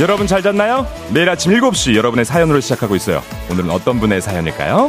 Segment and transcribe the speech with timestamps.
[0.00, 0.86] 여러분 잘 잤나요?
[1.12, 3.20] 매일 아침 7시 여러분의 사연으로 시작하고 있어요.
[3.50, 4.88] 오늘은 어떤 분의 사연일까요?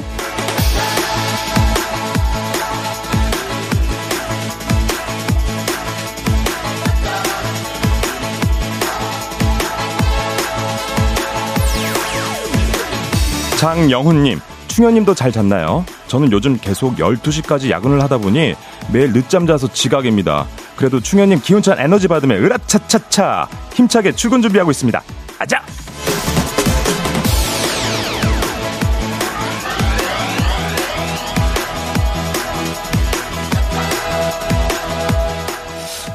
[13.58, 14.40] 장영훈님,
[14.80, 15.84] 충현님도 잘 잤나요?
[16.08, 18.56] 저는 요즘 계속 12시까지 야근을 하다 보니
[18.94, 20.48] 매일 늦잠 자서 지각입니다.
[20.78, 25.04] 그래도 충현님 기운찬 에너지 받으며 으라차차차 힘차게 출근 준비하고 있습니다.
[25.38, 25.62] 아자!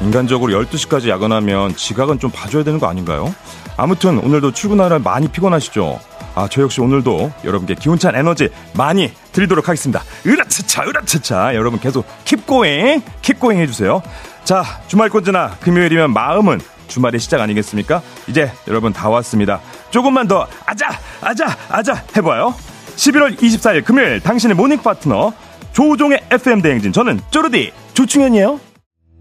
[0.01, 3.31] 인간적으로 12시까지 야근하면 지각은 좀 봐줘야 되는 거 아닌가요?
[3.77, 5.99] 아무튼 오늘도 출근하느라 많이 피곤하시죠?
[6.35, 10.03] 아, 저 역시 오늘도 여러분께 기운찬 에너지 많이 드리도록 하겠습니다.
[10.25, 11.55] 으라차차, 으라차차.
[11.55, 14.01] 여러분 계속 킵고잉, 킵고잉 해주세요.
[14.43, 18.01] 자, 주말권 지나 금요일이면 마음은 주말의 시작 아니겠습니까?
[18.27, 19.59] 이제 여러분 다 왔습니다.
[19.89, 20.89] 조금만 더 아자,
[21.21, 22.53] 아자, 아자 해봐요.
[22.95, 25.33] 11월 24일 금요일 당신의 모닝 파트너
[25.73, 28.59] 조우종의 FM 대행진 저는 쪼르디 조충현이에요.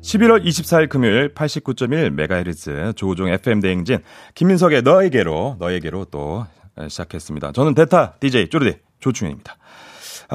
[0.05, 4.01] 11월 24일 금요일 89.1MHz 조우종 FM 대행진
[4.35, 6.45] 김민석의 너에게로 너에게로 또
[6.89, 7.53] 시작했습니다.
[7.53, 9.57] 저는 대타 DJ 쪼르디 조충현입니다.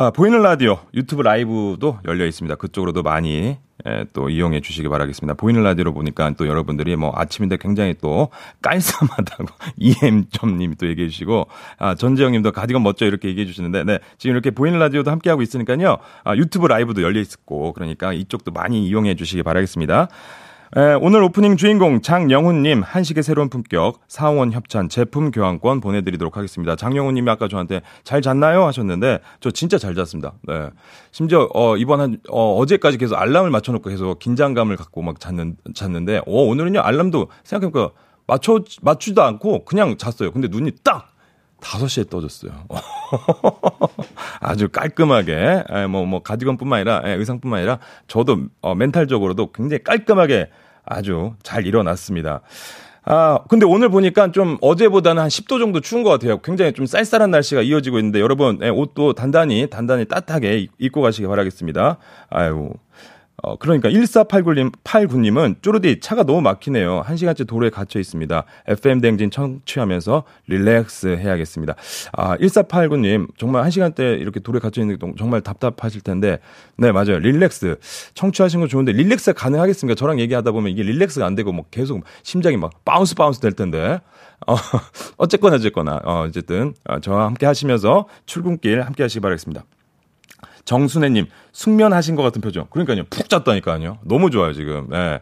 [0.02, 2.55] 아, 보이는 라디오 유튜브 라이브도 열려 있습니다.
[2.55, 5.33] 그쪽으로도 많이 예, 또 이용해 주시기 바라겠습니다.
[5.33, 8.30] 보이는 라디오로 보니까 또 여러분들이 뭐 아침인데 굉장히 또
[8.61, 11.47] 깔쌈하다고 이엠점님이 또 얘기해 주시고
[11.80, 15.97] 아 전재영님도 가디건 멋져 이렇게 얘기해 주시는데 네 지금 이렇게 보이는 라디오도 함께 하고 있으니까요
[16.23, 20.08] 아, 유튜브 라이브도 열려 있고 그러니까 이쪽도 많이 이용해 주시기 바라겠습니다.
[20.77, 26.75] 에, 오늘 오프닝 주인공 장영훈님 한식의 새로운 품격 사원 협찬 제품 교환권 보내드리도록 하겠습니다.
[26.75, 30.33] 장영훈님이 아까 저한테 잘 잤나요 하셨는데 저 진짜 잘 잤습니다.
[30.43, 30.69] 네.
[31.11, 36.19] 심지어 어, 이번 한 어, 어제까지 계속 알람을 맞춰놓고 계속 긴장감을 갖고 막 잤는 잤는데
[36.19, 37.91] 어, 오늘은요 알람도 생각해보니까
[38.27, 40.31] 맞춰 맞추지도 않고 그냥 잤어요.
[40.31, 41.09] 근데 눈이 딱
[41.61, 42.52] 5시에 떠졌어요.
[44.39, 50.49] 아주 깔끔하게, 뭐, 뭐, 가디건 뿐만 아니라, 의상 뿐만 아니라, 저도, 어, 멘탈적으로도 굉장히 깔끔하게
[50.86, 52.42] 아주 잘 일어났습니다.
[53.05, 56.39] 아, 근데 오늘 보니까 좀 어제보다는 한 10도 정도 추운 것 같아요.
[56.42, 61.97] 굉장히 좀 쌀쌀한 날씨가 이어지고 있는데 여러분, 옷도 단단히, 단단히 따뜻하게 입고 가시기 바라겠습니다.
[62.30, 62.70] 아유.
[63.42, 67.02] 어, 그러니까 1489님, 89님은 쪼르디 차가 너무 막히네요.
[67.02, 68.44] 한 시간째 도로에 갇혀 있습니다.
[68.67, 71.76] FM 댕진 청취하면서 relax 해야겠습니다.
[72.14, 76.39] 아, 1489님, 정말 한 시간대 이렇게 도로에 갇혀 있는 게 정말 답답하실 텐데,
[76.77, 77.20] 네, 맞아요.
[77.20, 77.77] relax.
[78.14, 79.95] 청취하신 거 좋은데, relax 가능하겠습니까?
[79.95, 84.00] 저랑 얘기하다 보면 이게 relax가 안 되고, 뭐 계속 심장이 막 bounce bounce 될 텐데.
[84.48, 84.56] 어,
[85.17, 89.64] 어쨌거나, 어쨌거나, 어, 어쨌든, 어, 저와 함께 하시면서 출근길 함께 하시기 바라겠습니다.
[90.65, 92.67] 정순애님, 숙면하신 것 같은 표정.
[92.70, 93.99] 그러니까요, 푹 잤다니까요.
[94.03, 94.87] 너무 좋아요, 지금.
[94.89, 95.20] 네.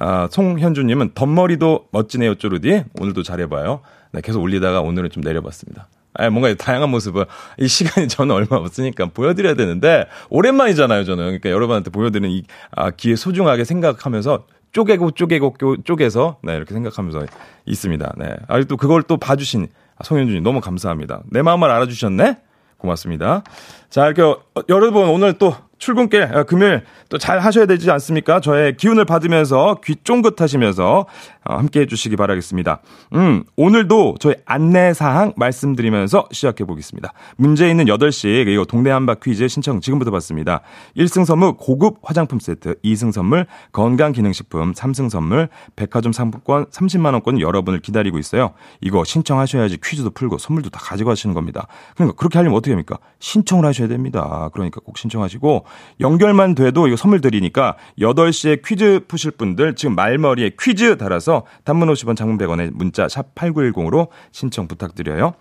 [0.00, 2.84] 아, 송현주님은 덧머리도 멋지네요, 쪼르디.
[3.00, 3.80] 오늘도 잘해봐요.
[4.12, 5.88] 네, 계속 올리다가 오늘은 좀 내려봤습니다.
[6.14, 7.26] 아, 뭔가 다양한 모습을
[7.58, 11.24] 이 시간이 저는 얼마 없으니까 보여드려야 되는데 오랜만이잖아요, 저는.
[11.24, 17.26] 그러니까 여러분한테 보여드리는 이 아, 기회 소중하게 생각하면서 쪼개고 쪼개고 쪼개서 네, 이렇게 생각하면서
[17.66, 18.14] 있습니다.
[18.18, 18.36] 네.
[18.48, 19.68] 아, 또 그걸 또 봐주신
[20.04, 21.22] 송현주님 너무 감사합니다.
[21.30, 22.36] 내 마음을 알아주셨네?
[22.78, 23.42] 고맙습니다.
[23.90, 24.36] 자, 이렇게 어,
[24.68, 28.40] 여러분 오늘 또 출근길 아, 금요일 또 잘 하셔야 되지 않습니까?
[28.40, 31.06] 저의 기운을 받으면서 귀 쫑긋하시면서
[31.44, 32.80] 어, 함께 해주시기 바라겠습니다.
[33.14, 37.12] 음, 오늘도 저희 안내사항 말씀드리면서 시작해 보겠습니다.
[37.36, 40.60] 문제 있는 8시, 그리고 동네 한바 퀴즈 신청 지금부터 받습니다.
[40.96, 48.18] 1승 선물 고급 화장품 세트, 2승 선물 건강기능식품, 3승 선물 백화점 상품권 30만원권 여러분을 기다리고
[48.18, 48.52] 있어요.
[48.80, 51.66] 이거 신청하셔야지 퀴즈도 풀고 선물도 다 가지고 가시는 겁니다.
[51.94, 52.98] 그러니까 그렇게 하려면 어떻게 합니까?
[53.18, 54.50] 신청을 하셔야 됩니다.
[54.52, 55.64] 그러니까 꼭 신청하시고
[56.00, 62.16] 연결만 돼도 이거 선물 드리니까 8시에 퀴즈 푸실 분들 지금 말머리에 퀴즈 달아서 단문 50원
[62.16, 65.34] 장문 100원에 문자 샵 8910으로 신청 부탁드려요.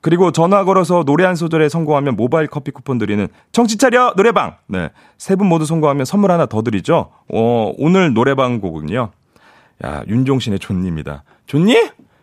[0.00, 4.56] 그리고 전화 걸어서 노래 한 소절에 성공하면 모바일 커피 쿠폰 드리는 정치 차려 노래방.
[4.66, 4.90] 네.
[5.16, 7.10] 세 분 모두 성공하면 선물 하나 더 드리죠.
[7.32, 9.10] 어, 오늘 노래방 곡은요.
[9.84, 11.22] 야, 윤종신의 존니입니다.
[11.46, 11.76] 존니?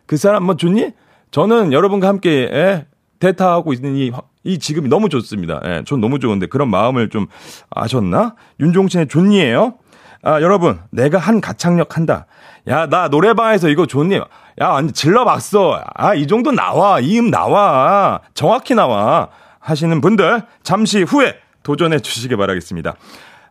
[0.05, 0.91] 그 사람 뭐 존니?
[1.31, 2.85] 저는 여러분과 함께 예,
[3.19, 4.11] 대타하고 있는 이,
[4.49, 5.61] 이 지금이 너무 좋습니다.
[5.65, 7.27] 예, 전 너무 좋은데 그런 마음을 좀
[7.69, 8.35] 아셨나?
[8.59, 9.75] 윤종신의 존니예요.
[10.23, 12.25] 아, 여러분, 내가 한 가창력 한다.
[12.67, 14.15] 야, 나 노래방에서 이거 좋니?
[14.15, 15.81] 야, 완전 질러봤어.
[15.93, 16.99] 아, 이 정도 나와.
[16.99, 18.19] 이 음 나와.
[18.33, 19.29] 정확히 나와.
[19.59, 22.95] 하시는 분들, 잠시 후에 도전해 주시기 바라겠습니다.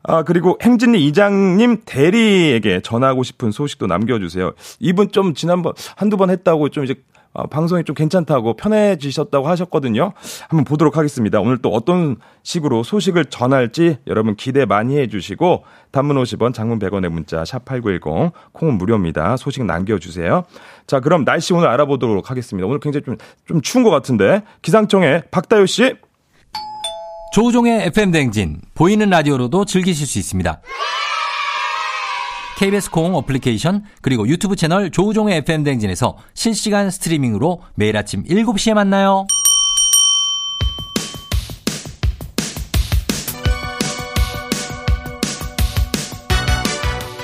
[0.03, 4.53] 아, 그리고 행진리 이장님 대리에게 전하고 싶은 소식도 남겨주세요.
[4.81, 6.95] 이분 좀 지난번, 한두 번 했다고 좀 이제
[7.39, 10.13] 어, 방송이 좀 괜찮다고 편해지셨다고 하셨거든요.
[10.49, 11.41] 한번 보도록 하겠습니다.
[11.41, 15.63] 오늘 또 어떤 식으로 소식을 전할지 여러분 기대 많이 해주시고
[15.93, 19.37] 단문 50원, 장문 100원의 문자 샵 #8910 콩은 무료입니다.
[19.37, 20.43] 소식 남겨주세요.
[20.89, 22.67] 자, 그럼 날씨 오늘 알아보도록 하겠습니다.
[22.67, 25.95] 오늘 굉장히 좀 좀 추운 것 같은데 기상청의 박다효 씨.
[27.33, 30.61] 조우종의 FM 댕진 보이는 라디오로도 즐기실 수 있습니다.
[32.59, 39.27] KBS 콩 어플리케이션 그리고 유튜브 채널 조우종의 FM 댕진에서 실시간 스트리밍으로 매일 아침 7시에 만나요.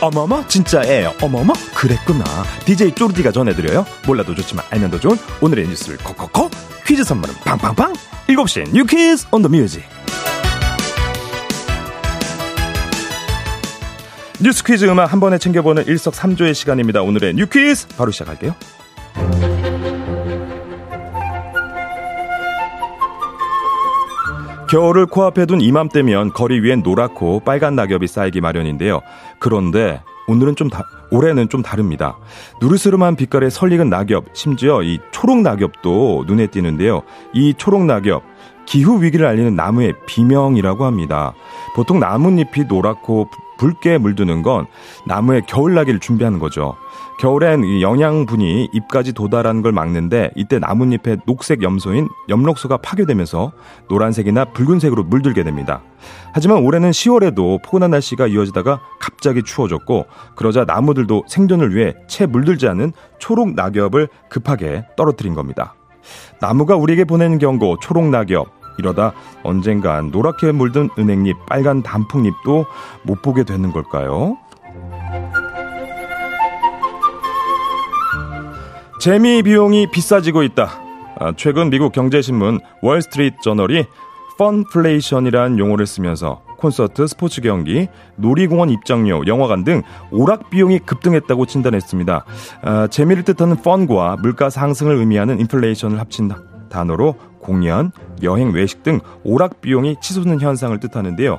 [0.01, 1.15] 어머머 진짜예요.
[1.23, 2.25] 어머머 그랬구나.
[2.67, 3.87] DJ 쪼르디가 전해드려요.
[4.07, 6.51] 몰라도 좋지만 알면 더 좋은 오늘의 뉴스를 콕콕콕
[6.87, 7.95] 퀴즈 선물은 팡팡팡.
[8.29, 9.83] 7시엔 New Quiz on the Music
[14.45, 18.55] 뉴스 퀴즈 음악 한 번에 챙겨보는 일석삼조의 시간입니다 오늘의 New Quiz 바로 시작할게요
[24.69, 29.03] 겨울을 코앞에 둔 이맘때면 거리 위엔 노랗고 빨간 낙엽이 쌓이기 마련인데요.
[29.39, 30.83] 그런데 오늘은 좀 다,
[31.13, 32.19] 올해는 좀 다릅니다.
[32.61, 37.03] 누르스름한 빛깔의 설익은 낙엽, 심지어 이 초록 낙엽도 눈에 띄는데요.
[37.35, 38.25] 이 초록 낙엽,
[38.67, 41.35] 기후 위기를 알리는 나무의 비명이라고 합니다.
[41.77, 43.29] 보통 나뭇잎이 노랗고
[43.59, 44.67] 붉게 물드는 건
[45.07, 46.77] 나무의 겨울나기를 준비하는 거죠.
[47.21, 53.53] 겨울엔 영양분이 잎까지 도달하는 걸 막는데 이때 나뭇잎의 녹색 염소인 엽록소가 파괴되면서
[53.89, 55.83] 노란색이나 붉은색으로 물들게 됩니다.
[56.33, 62.93] 하지만 올해는 10월에도 포근한 날씨가 이어지다가 갑자기 추워졌고 그러자 나무들도 생존을 위해 채 물들지 않은
[63.19, 65.75] 초록 낙엽을 급하게 떨어뜨린 겁니다.
[66.41, 69.13] 나무가 우리에게 보내는 경고 초록 낙엽 이러다
[69.43, 72.67] 언젠간 노랗게 물든 은행잎, 빨간 단풍잎도
[73.03, 74.37] 못 보게 되는 걸까요?
[79.01, 80.71] 재미 비용이 비싸지고 있다.
[81.21, 83.85] 아, 최근 미국 경제신문 월스트리트 저널이
[84.39, 92.25] 펀플레이션이란 용어를 쓰면서 콘서트, 스포츠 경기, 놀이공원 입장료, 영화관 등 오락 비용이 급등했다고 진단했습니다.
[92.63, 96.29] 아, 재미를 뜻하는 펀과 물가 상승을 의미하는 인플레이션을 합친
[96.75, 97.93] 단어로 공연,
[98.23, 101.39] 여행, 외식 등 오락 비용이 치솟는 현상을 뜻하는데요.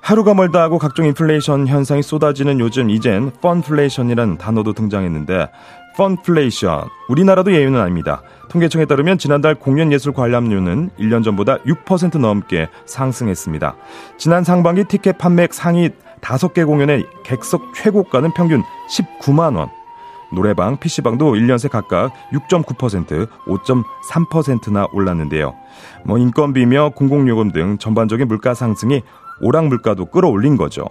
[0.00, 5.48] 하루가 멀다 하고 각종 인플레이션 현상이 쏟아지는 요즘 이젠 펀플레이션이라는 단어도 등장했는데
[5.96, 8.22] 펀플레이션 우리나라도 예외는 아닙니다.
[8.50, 13.76] 통계청에 따르면 지난달 공연예술 관람료는 1년 전보다 6% 넘게 상승했습니다.
[14.18, 15.90] 지난 상반기 티켓 판매액 상위
[16.20, 19.83] 5개 공연의 객석 최고가는 평균 19만 원.
[20.34, 25.54] 노래방, PC방도 1년 새 각각 6.9%, 5.3%나 올랐는데요.
[26.04, 29.02] 뭐 인건비며 공공요금 등 전반적인 물가 상승이
[29.40, 30.86] 오락 물가도 끌어올린 거죠.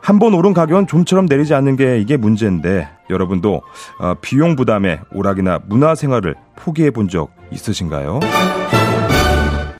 [0.00, 3.62] 한 번 오른 가격은 좀처럼 내리지 않는 게 이게 문제인데 여러분도
[3.98, 8.20] 어, 비용 부담에 오락이나 문화 생활을 포기해 본 적 있으신가요?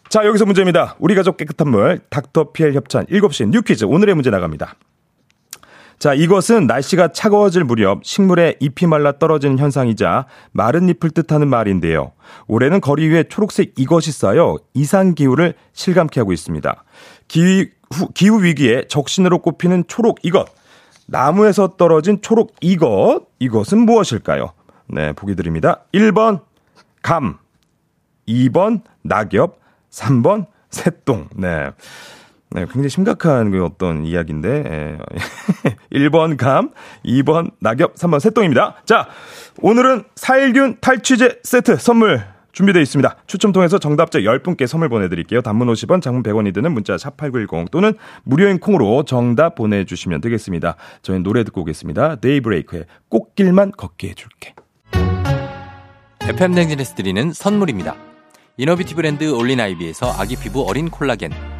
[0.08, 0.96] 자, 여기서 문제입니다.
[0.98, 4.74] 우리 가족 깨끗한 물 닥터피엘 협찬 7시 New Quiz 오늘의 문제 나갑니다.
[5.98, 12.12] 자, 이것은 날씨가 차가워질 무렵 식물의 잎이 말라 떨어지는 현상이자 마른 잎을 뜻하는 말인데요.
[12.46, 16.84] 올해는 거리 위에 초록색 이것이 쌓여 이상 기후를 실감케 하고 있습니다.
[17.28, 17.66] 기후,
[18.14, 20.46] 기후 위기에 적신호로 꼽히는 초록 이것.
[21.06, 23.22] 나무에서 떨어진 초록 이것.
[23.38, 24.52] 이것은 무엇일까요?
[24.88, 25.84] 네, 보기 드립니다.
[25.94, 26.40] 1번
[27.02, 27.38] 감,
[28.28, 29.58] 2번 낙엽,
[29.90, 31.28] 3번 새똥.
[31.36, 31.70] 네.
[32.56, 34.98] 네, 굉장히 심각한 그 어떤 이야기인데, 예.
[35.92, 36.70] 1번 감,
[37.04, 38.76] 2번 낙엽, 3번 새똥입니다.
[38.86, 39.08] 자,
[39.60, 43.16] 오늘은 살균 탈취제 세트 선물 준비되어 있습니다.
[43.26, 45.42] 추첨 통해서 정답자 10분께 선물 보내드릴게요.
[45.42, 47.92] 단문 50원, 장문 100원이 드는 문자 샵8910 또는
[48.24, 50.76] 무료인 콩으로 정답 보내주시면 되겠습니다.
[51.02, 52.16] 저희는 노래 듣고 오겠습니다.
[52.16, 54.54] 데이브레이크의 꽃길만 걷게 해줄게.
[56.22, 57.96] FM 댕진에서 드리는 선물입니다.
[58.56, 61.55] 이너뷰티 브랜드 올린아이비에서 아기 피부 어린 콜라겐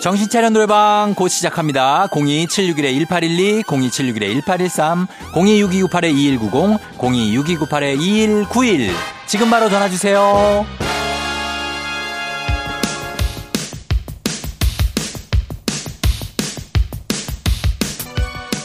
[0.00, 2.06] 정신차려 노래방 곧 시작합니다.
[2.12, 8.90] 02761-1812, 02761-1813, 026298-2190, 026298-2191.
[9.26, 10.64] 지금 바로 전화주세요.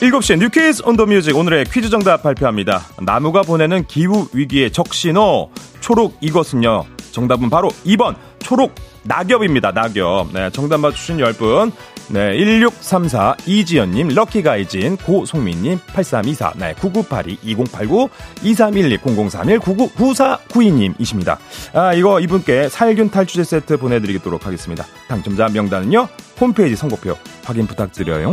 [0.01, 2.81] 7시에 New Quiz on the Music 오늘의 퀴즈 정답 발표합니다.
[3.01, 5.49] 나무가 보내는 기후 위기의 적신호
[5.79, 6.83] 초록 이것은요.
[7.11, 9.71] 정답은 바로 2번 초록 낙엽입니다.
[9.71, 10.33] 낙엽.
[10.33, 11.71] 네, 정답 맞추신 10분.
[12.09, 18.09] 네, 1634 이지연님, 럭키가이진, 고송민님, 8324, 네, 9982, 2089,
[18.43, 21.37] 2312, 0031, 999492님이십니다.
[21.73, 24.85] 아, 이거 이분께 살균 탈취제 세트 보내드리도록 하겠습니다.
[25.07, 26.07] 당첨자 명단은요,
[26.41, 28.31] 홈페이지 선곡표 확인 부탁드려요.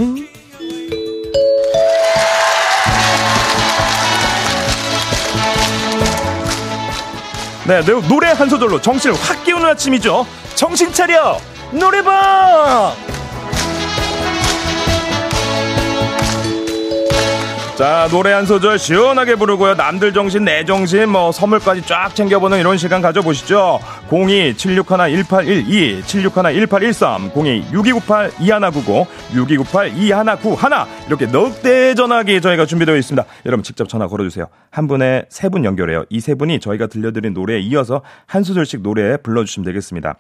[7.67, 10.26] 네, 노래 한 소절로 정신을 확 깨우는 아침이죠.
[10.55, 11.38] 정신 차려!
[11.71, 12.93] 노래방!
[17.81, 19.73] 자, 노래 한 소절 시원하게 부르고요.
[19.73, 23.81] 남들 정신, 내 정신, 뭐, 선물까지 쫙 챙겨보는 이런 시간 가져보시죠.
[24.11, 33.25] 02-761-1812, 761-1813, 02-6298-2199, 6298-2191, 이렇게 넉대 전화기 저희가 준비되어 있습니다.
[33.47, 34.45] 여러분 직접 전화 걸어주세요.
[34.71, 36.05] 한 분에 세 분 연결해요.
[36.11, 40.17] 이 세 분이 저희가 들려드린 노래에 이어서 한 소절씩 노래 불러주시면 되겠습니다.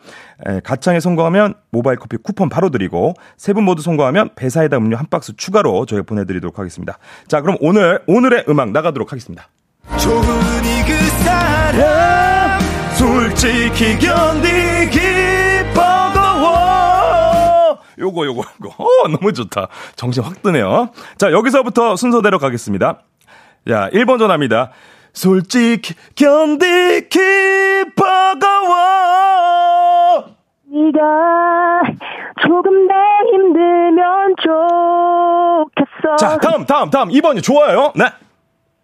[0.48, 5.04] 에, 가창에 성공하면 모바일 커피 쿠폰 바로 드리고, 세 분 모두 성공하면 배사이다 음료 한
[5.10, 6.96] 박스 추가로 저희가 보내드리도록 하겠습니다.
[7.28, 9.48] 자, 그럼 오늘, 오늘의 음악 나가도록 하겠습니다.
[9.98, 12.60] 좋으니 그 사람,
[12.94, 15.00] 솔직히 견디기
[15.74, 17.78] 버거워.
[17.98, 18.84] 요거, 요거, 요거.
[18.84, 19.68] 어, 너무 좋다.
[19.96, 20.90] 정신 확 드네요.
[21.18, 23.00] 자, 여기서부터 순서대로 가겠습니다.
[23.68, 24.70] 자, 1번 전화입니다.
[25.12, 27.18] 솔직히 견디기
[27.96, 28.80] 버거워.
[30.72, 31.00] 네가
[32.46, 32.94] 조금 더
[33.32, 36.16] 힘들면 좋겠어.
[36.16, 37.08] 자, 다음, 다음, 다음.
[37.08, 37.92] 2번이 좋아요.
[37.94, 38.04] 네.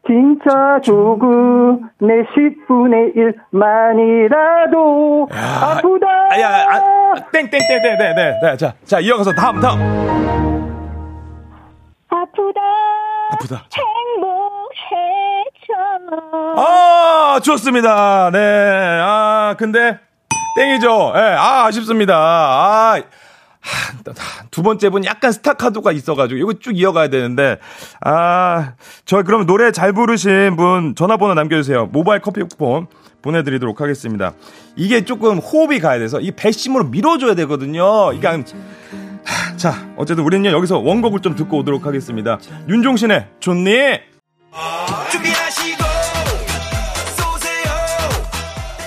[0.07, 3.17] 진짜 조금 내 10분의
[3.53, 6.07] 1만이라도 아프다.
[6.31, 8.57] 아, 야, 아, 땡, 땡, 땡, 땡, 땡, 네, 네.
[8.57, 9.81] 자, 자, 이어가서 다음, 다음.
[12.09, 12.61] 아프다.
[13.33, 13.65] 아프다.
[14.17, 15.75] 행복해져.
[16.57, 18.31] 아, 좋습니다.
[18.31, 18.39] 네.
[19.03, 19.99] 아, 근데
[20.57, 21.13] 땡이죠.
[21.17, 22.15] 예, 네, 아, 아쉽습니다.
[22.17, 23.03] 아,
[24.51, 27.59] 두 번째 분 약간 스타카도가 있어가지고 이거 쭉 이어가야 되는데
[28.01, 31.87] 아저 그럼 노래 잘 부르신 분 전화번호 남겨주세요.
[31.87, 32.87] 모바일 커피 쿠폰
[33.23, 34.35] 보내드리도록 하겠습니다.
[34.77, 38.13] 이게 조금 호흡이 가야 돼서 이 배심으로 밀어줘야 되거든요.
[38.13, 42.39] 이게 하, 자 어쨌든 우리는요 여기서 원곡을 좀 듣고 오도록 하겠습니다.
[42.69, 44.01] 윤종신의 좋니?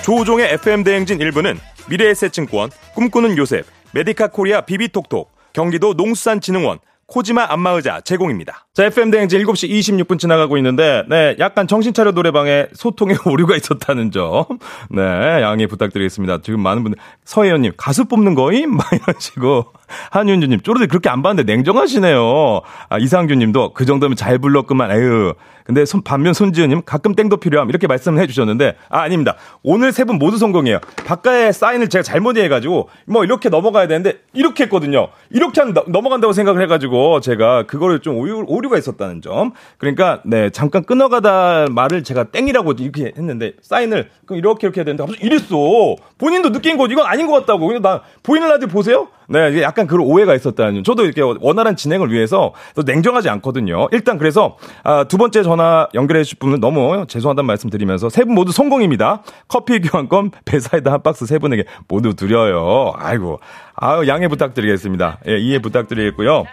[0.02, 1.58] 조종의 FM 대행진 1부는
[1.88, 8.66] 미래의 새 증권 꿈꾸는 요셉 메디카 코리아 비비톡톡, 경기도 농수산진흥원, 코지마 안마의자 제공입니다.
[8.72, 14.44] 자, FM 대행진 7시 26분 지나가고 있는데, 네, 약간 정신차려 노래방에 소통에 오류가 있었다는 점,
[14.90, 16.38] 네, 양해 부탁드리겠습니다.
[16.42, 18.70] 지금 많은 분들, 서혜연님, 가수 뽑는 거임?
[18.78, 19.72] 막 이러시고,
[20.12, 22.60] 한윤주님, 쪼르들 그렇게 안 봤는데 냉정하시네요.
[22.88, 25.34] 아, 이상규님도 그 정도면 잘 불렀구만, 에휴.
[25.70, 29.36] 근데 손, 반면 손지은님 가끔 땡도 필요함 이렇게 말씀을 해주셨는데 아 아닙니다.
[29.62, 30.80] 오늘 세 분 모두 성공이에요.
[31.06, 35.08] 바깥에 사인을 제가 잘못 해가지고 뭐 이렇게 넘어가야 되는데 이렇게 했거든요.
[35.30, 39.52] 이렇게 하면 넘어간다고 생각을 해가지고 제가 그거를 좀 오류, 오류가 있었다는 점.
[39.78, 45.04] 그러니까 네 잠깐 끊어가다 말을 제가 땡이라고 이렇게 했는데 사인을 그럼 이렇게 이렇게 해야 되는데
[45.04, 45.96] 갑자기 이랬어.
[46.18, 47.68] 본인도 느낀 거지 이건 아닌 것 같다고.
[47.68, 49.06] 근데 나 보이는 라디오 보세요?
[49.30, 50.82] 네, 이게 약간 그런 오해가 있었다는.
[50.82, 53.86] 저도 이렇게 원활한 진행을 위해서 또 냉정하지 않거든요.
[53.92, 58.34] 일단 그래서 아, 두 번째 전화 연결해 주실 분은 너무 죄송하다는 말씀 드리면서 세 분
[58.34, 59.22] 모두 성공입니다.
[59.48, 62.92] 커피 교환권 배사이다 한 박스 세 분에게 모두 드려요.
[62.96, 63.38] 아이고.
[63.76, 65.20] 아유, 양해 부탁드리겠습니다.
[65.28, 66.44] 예, 이해 부탁드리겠고요.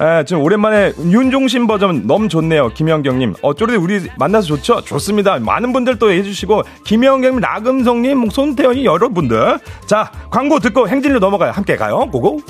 [0.00, 2.70] 예, 지금 오랜만에 윤종신 버전 너무 좋네요.
[2.70, 3.34] 김영경님.
[3.42, 4.80] 어, 쪼르디 우리 만나서 좋죠?
[4.82, 5.38] 좋습니다.
[5.38, 9.58] 많은 분들 또 해주시고, 김영경님, 나금성님, 뭐 손태현이 여러분들.
[9.86, 11.52] 자, 광고 듣고 행진으로 넘어가요.
[11.52, 12.08] 함께 가요.
[12.10, 12.40] 고고.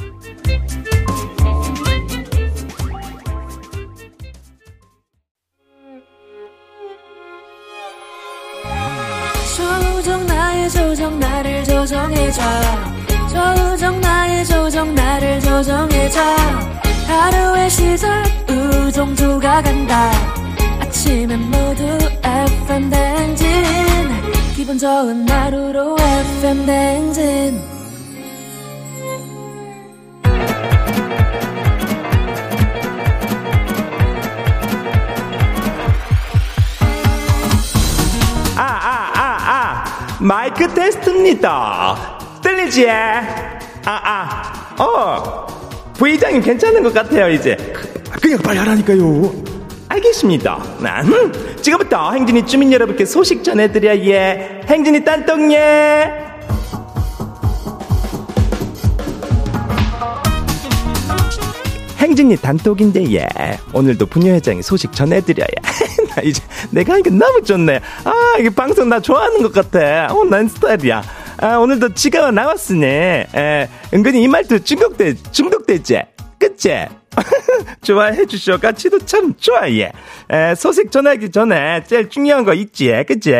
[9.56, 12.42] 조정 나의 조정 나를 조정해줘
[13.28, 16.20] 조정 나의 조정 나를 조정해줘
[17.06, 20.10] 하루의 시절 우정조가 간다
[20.80, 21.84] 아침엔 모두
[22.22, 23.46] FM 댕진
[24.54, 27.74] 기분 좋은 하루로 FM 댕진
[38.56, 39.84] 아, 아, 아, 아.
[40.20, 42.18] 마이크 테스트입니다.
[42.40, 42.88] 들리지?
[42.88, 43.20] 아,
[43.84, 44.82] 아.
[44.82, 45.63] 어.
[45.96, 47.56] 부회장님 괜찮은 것 같아요, 이제.
[48.20, 49.32] 그냥 빨리 하라니까요.
[49.88, 50.62] 알겠습니다.
[50.80, 51.32] 난
[51.62, 54.62] 지금부터 행진이 주민 여러분께 소식 전해드려, 예.
[54.68, 56.24] 행진이 딴떡, 예.
[61.98, 63.26] 행진이 단톡인데 예
[63.72, 65.46] 오늘도 부녀회장이 소식 전해드려야
[66.14, 71.02] 나 이제 내가 이게 너무 좋네 아 이게 방송 나 좋아하는 것 같아 어난 스타일이야
[71.38, 76.02] 아 오늘도 지가 나왔으니 에 은근히 이 말투 중독돼 중독되지?
[76.38, 76.86] 그치?
[77.82, 79.92] 좋아해 주셔 가치도 참 좋아해.
[80.30, 82.90] 에, 소식 전하기 전에 제일 중요한 거 있지?
[83.06, 83.32] 그치?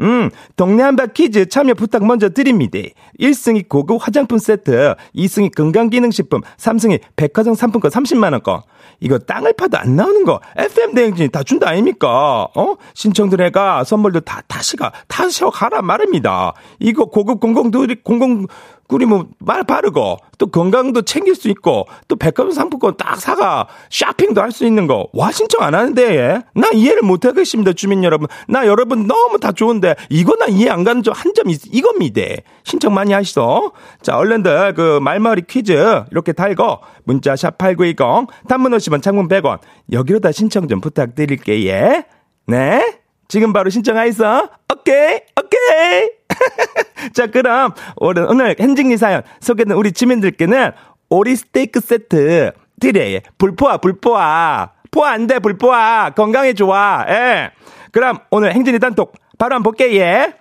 [0.00, 2.78] 음 동네 한바 퀴즈 참여 부탁 먼저 드립니다.
[3.20, 8.62] 1승이 고급 화장품 세트 2승이 건강기능식품 3승이 백화점 상품권 30만원권
[9.00, 10.40] 이거 땅을 파도 안 나오는 거.
[10.56, 12.48] FM 대행진이 다 준다 아닙니까?
[12.54, 12.74] 어?
[12.94, 16.52] 신청들 해가 선물도 다 다시가 다시 가라 말입니다.
[16.80, 18.46] 이거 고급 공공들이 공공
[18.88, 24.50] 꿀이 뭐말 바르고 또 건강도 챙길 수 있고 또 백화점 상품권 딱 사가 쇼핑도 할
[24.50, 26.42] 수 있는 거 와 신청 안 하는데 예?
[26.54, 28.26] 나 이해를 못 하겠습니다 주민 여러분.
[28.48, 32.22] 나 여러분 너무 다 좋은데 이거 나 이해 안 가는 점한점 이겁니다.
[32.64, 33.72] 신청 많이 하시죠
[34.02, 35.72] 자 얼른들 그 말머리 퀴즈
[36.10, 39.58] 이렇게 달고 문자 샵 8910 단문 50원 장문 100원.
[39.92, 42.04] 여기로다 신청 좀 부탁드릴게요 예?
[42.46, 42.98] 네?
[43.28, 44.24] 지금 바로 신청하이소?
[44.72, 46.17] 오케이 오케이
[47.14, 50.72] 자, 그럼 오늘, hen징리 사연 소개된 우리 주민들께는
[51.10, 53.20] 오리 스테이크 세트 드려요.
[53.38, 54.72] 불포화, 불포화.
[54.90, 56.10] 포화 안 돼, 불포화.
[56.10, 57.04] 건강에 좋아.
[57.08, 57.50] 예.
[57.92, 60.00] 그럼 오늘 행진이 단톡 바로 한번 볼게요.
[60.00, 60.34] 예.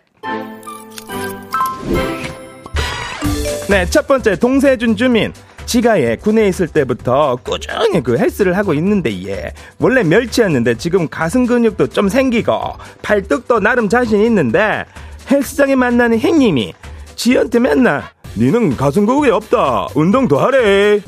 [3.70, 5.34] 네, 첫 번째 동세준 주민.
[5.68, 11.88] 지가에 군에 있을 때부터 꾸준히 그 헬스를 하고 있는데 예 원래 멸치였는데 지금 가슴 근육도
[11.88, 12.58] 좀 생기고
[13.02, 14.86] 팔뚝도 나름 자신 있는데
[15.30, 16.74] 헬스장에 만나는 행님이
[17.16, 18.04] 지한테 맨날
[18.36, 19.88] 니는 가슴 근육이 없다.
[19.96, 21.00] 운동 더 하래.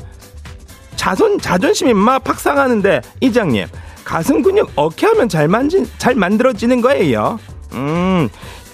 [0.96, 3.66] 자손 자존심이 막 박상하는데 이장님
[4.04, 7.38] 가슴 근육 어떻게 하면 잘 만진 잘 만들어지는 거예요.
[7.72, 8.28] 음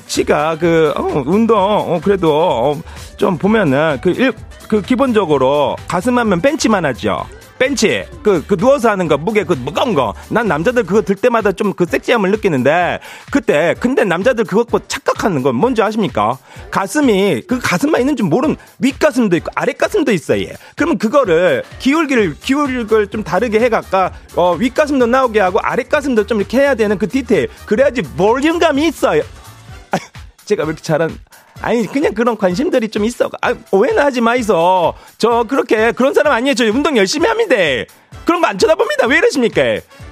[0.06, 2.82] 지가 그 어, 운동 어, 그래도 어,
[3.16, 4.32] 좀 보면은 그 일,
[4.68, 7.24] 그 기본적으로 가슴 하면 벤치만 하죠.
[7.58, 10.14] 벤치 그, 그 누워서 하는 거 무게 그 무거운 거.
[10.30, 15.42] 난 남자들 그거 들 때마다 좀 그 섹시함을 느끼는데 그때 근데 남자들 그거 고 착각하는
[15.42, 16.38] 건 뭔지 아십니까?
[16.70, 20.42] 가슴이 그 가슴만 있는 줄 모르는 윗가슴도 있고 아랫가슴도 있어요.
[20.42, 20.52] 예.
[20.74, 26.74] 그러면 그거를 기울기를 기울기를 좀 다르게 해갈까 어 윗가슴도 나오게 하고 아랫가슴도 좀 이렇게 해야
[26.74, 27.48] 되는 그 디테일.
[27.66, 29.22] 그래야지 볼륨감이 있어요.
[29.90, 29.98] 아,
[30.46, 31.18] 제가 왜 이렇게 잘한
[31.62, 33.30] 아니 그냥 그런 관심들이 좀 있어.
[33.40, 34.94] 아, 오해는 하지 마이소.
[35.18, 36.54] 저 그렇게 그런 사람 아니에요.
[36.54, 37.54] 저 운동 열심히 합니다.
[38.24, 39.06] 그런 거 안 쳐다봅니다.
[39.06, 39.62] 왜 이러십니까?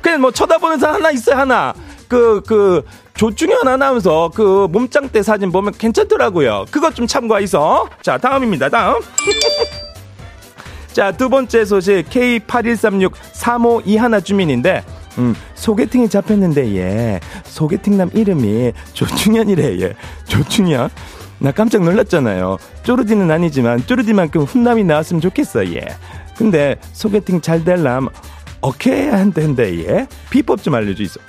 [0.00, 1.74] 그냥 뭐 쳐다보는 사람 하나 있어요 하나.
[2.08, 2.82] 그 그
[3.14, 6.66] 조충현 아나운서 그 몸짱 때 사진 보면 괜찮더라고요.
[6.70, 7.88] 그것 좀 참고하이소.
[8.02, 8.68] 자 다음입니다.
[8.68, 9.00] 다음.
[10.92, 14.84] 자, 두 번째 소식 K813635 하나 주민인데
[15.18, 17.20] 음, 소개팅이 잡혔는데 예.
[17.44, 19.80] 소개팅남 이름이 조충현이래.
[19.80, 19.94] 예.
[20.28, 20.90] 조충현.
[21.38, 22.58] 나 깜짝 놀랐잖아요.
[22.84, 25.66] 쪼르디는 아니지만 쪼르디만큼 훈남이 나왔으면 좋겠어.
[25.74, 25.80] 예.
[26.36, 28.08] 근데 소개팅 잘 될람
[28.60, 30.06] 어떻게 해야 한다는데 예.
[30.30, 31.20] 비법 좀 알려 주이소.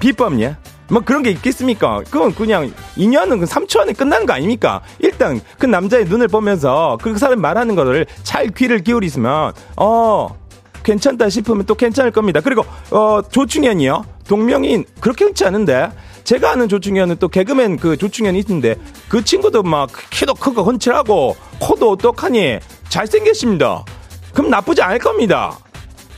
[0.00, 0.56] 비법이야?
[0.90, 2.02] 뭐 그런 게 있겠습니까?
[2.10, 4.82] 그건 그냥 인연은 그 3초 안에 끝나는 거 아닙니까?
[4.98, 10.43] 일단 그 남자의 눈을 보면서 그 사람 말하는 거를 잘 귀를 기울이시면 어
[10.84, 12.40] 괜찮다 싶으면 또 괜찮을 겁니다.
[12.40, 14.04] 그리고 어 조충현이요.
[14.28, 15.90] 동명인 그렇게 흔치 않은데
[16.22, 18.76] 제가 아는 조충현은 또 개그맨 그 조충현이 있는데
[19.08, 23.84] 그 친구도 막 키도 크고 헌칠하고 코도 똑하니 잘생겼습니다.
[24.32, 25.58] 그럼 나쁘지 않을 겁니다.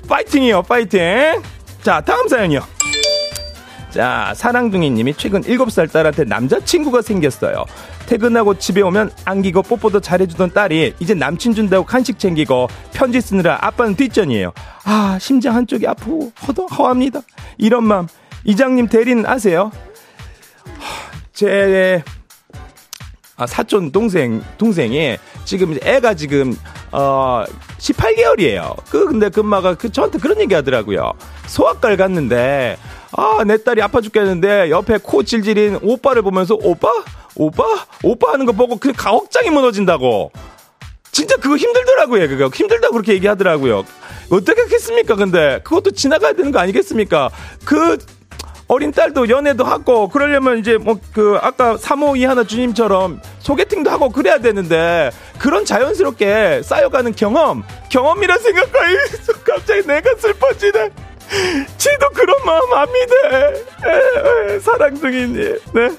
[0.08, 1.00] 파이팅이요, 파이팅.
[1.82, 2.60] 자, 다음 사연이요.
[3.90, 7.64] 자, 사랑둥이님이 최근 7살 딸한테 남자친구가 생겼어요.
[8.06, 13.96] 퇴근하고 집에 오면 안기고 뽀뽀도 잘해주던 딸이 이제 남친 준다고 간식 챙기고 편지 쓰느라 아빠는
[13.96, 14.52] 뒷전이에요.
[14.84, 17.20] 아, 심장 한쪽이 아프고 허도 허합니다.
[17.58, 18.06] 이런 마음
[18.44, 19.70] 이장님 대리는 아세요?
[20.78, 22.02] 하, 제
[23.36, 26.56] 아, 사촌 동생 동생이 지금 애가 지금
[26.92, 27.44] 어
[27.78, 28.76] 18개월이에요.
[28.88, 31.12] 그 근데 그 엄마가 그 저한테 그런 얘기 하더라고요.
[31.46, 32.78] 소아과를 갔는데
[33.16, 36.88] 아, 내 딸이 아파 죽겠는데 옆에 코 질질인 오빠를 보면서 오빠?
[37.34, 37.64] 오빠?
[38.02, 40.30] 오빠 하는 거 보고 그 가혹장이 무너진다고.
[41.12, 42.28] 진짜 그거 힘들더라고요.
[42.28, 43.84] 그거 힘들다고 그렇게 얘기하더라고요.
[44.30, 45.14] 어떻게 하겠습니까?
[45.16, 47.30] 근데 그것도 지나가야 되는 거 아니겠습니까?
[47.64, 47.96] 그
[48.68, 54.38] 어린 딸도 연애도 하고 그러려면 이제 뭐 그 아까 352 하나 주님처럼 소개팅도 하고 그래야
[54.38, 58.96] 되는데 그런 자연스럽게 쌓여가는 경험 경험이라 생각하니
[59.46, 60.90] 갑자기 내가 슬퍼지네.
[61.76, 62.88] 지도 그런 마음.
[62.94, 65.58] 에, 에, 사랑둥이님.
[65.74, 65.90] 네.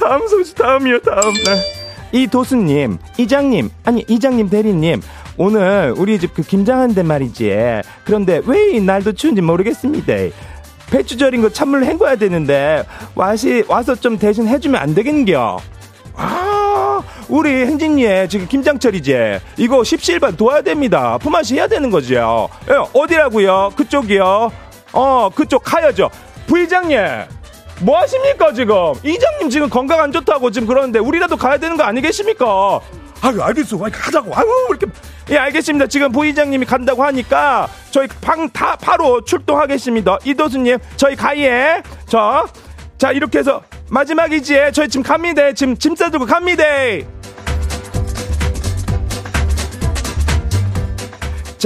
[0.00, 1.32] 다음 소식 다음이요 다음.
[1.32, 1.62] 네.
[2.12, 5.02] 이도수님, 이장님, 아니 이장님 대리님.
[5.38, 7.82] 오늘 우리 집 그 김장한데 말이지.
[8.04, 10.12] 그런데 왜 이 날도 추운지 모르겠습니다.
[10.90, 12.84] 배추 절인 거 찬물로 헹궈야 되는데
[13.14, 15.58] 와시 와서 좀 대신 해주면 안 되겠는겨?
[16.14, 19.40] 아, 우리 행진이의 지금 김장철이지.
[19.58, 21.18] 이거 십시일반 도와야 됩니다.
[21.18, 22.48] 품앗이 해야 되는 거죠.
[22.70, 23.72] 예, 어디라고요?
[23.76, 24.52] 그쪽이요.
[24.92, 26.10] 어, 그쪽 가야죠.
[26.46, 26.98] 부의장님,
[27.82, 28.74] 뭐 하십니까, 지금?
[29.02, 32.80] 이장님 지금 건강 안 좋다고 지금 그러는데 우리라도 가야 되는 거 아니겠습니까?
[33.22, 33.78] 아유, 알겠어.
[33.82, 34.34] 아이, 가자고.
[34.34, 34.86] 아유, 이렇게.
[35.30, 35.86] 예, 알겠습니다.
[35.88, 40.18] 지금 부의장님이 간다고 하니까 저희 방 다 바로 출동하겠습니다.
[40.24, 41.82] 이도수님, 저희 가예.
[42.06, 42.44] 자,
[42.96, 44.70] 자, 이렇게 해서 마지막이지.
[44.72, 45.52] 저희 지금 갑니다.
[45.52, 46.64] 지금 짐 싸들고 갑니다.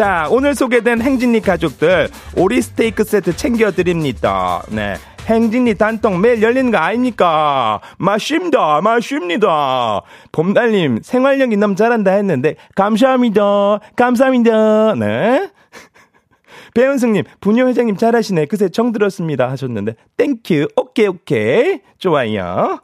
[0.01, 4.63] 자, 오늘 소개된 행진리 가족들 오리 스테이크 세트 챙겨드립니다.
[4.71, 4.95] 네.
[5.27, 7.81] 행진리 단톡 매일 열리는 거 아닙니까?
[7.99, 8.81] 맛있습니다.
[8.81, 10.01] 맛있습니다.
[10.33, 13.81] 봄달님, 생활력이 너무 잘한다 했는데, 감사합니다.
[13.95, 14.95] 감사합니다.
[14.95, 15.51] 네.
[16.75, 18.47] 배현승님, 부녀 회장님 잘하시네.
[18.47, 19.51] 그새 정 들었습니다.
[19.51, 20.69] 하셨는데, thank you.
[20.77, 21.81] 오케이, 오케이.
[21.99, 22.81] 좋아요.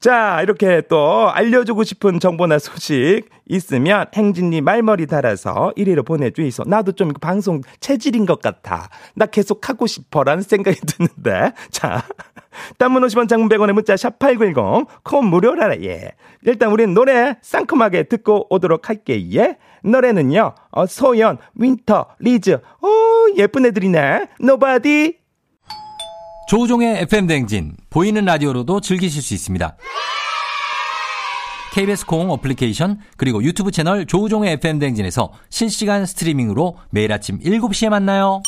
[0.00, 6.64] 자, 이렇게 또 알려주고 싶은 정보나 소식 있으면 행진님 말머리 달아서 1위로 보내주이소.
[6.66, 8.88] 나도 좀 방송 체질인 것 같아.
[9.14, 11.52] 나 계속 하고 싶어라는 생각이 드는데.
[11.70, 12.02] 자,
[12.78, 16.12] 단문 50원 장문 100원의 문자 샵8910, 콩 무료라라, 예.
[16.42, 19.58] 일단 우린 노래 상큼하게 듣고 오도록 할게, 예.
[19.86, 22.88] 노래는요, 어, 소연, 윈터, 리즈, 어,
[23.36, 24.26] 예쁜 애들이네.
[24.40, 25.18] Nobody.
[26.48, 29.76] 조우종의 FM 댕진 보이는 라디오로도 즐기실 수 있습니다.
[31.72, 38.40] KBS 콩 어플리케이션 그리고 유튜브 채널 조우종의 FM 댕진에서 실시간 스트리밍으로 매일 아침 7시에 만나요.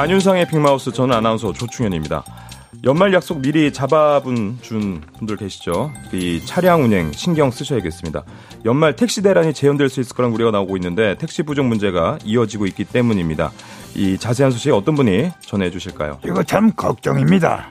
[0.00, 2.24] 안윤상의 빅마우스 저는 아나운서 조충현입니다.
[2.84, 5.92] 연말 약속 미리 잡아분 준 분들 계시죠?
[6.14, 8.22] 이 차량 운행 신경 쓰셔야겠습니다.
[8.64, 12.84] 연말 택시 대란이 재현될 수 있을 거란 우려가 나오고 있는데 택시 부족 문제가 이어지고 있기
[12.84, 13.52] 때문입니다.
[13.94, 16.18] 이 자세한 소식 어떤 분이 전해 주실까요?
[16.24, 17.70] 이거 참 걱정입니다.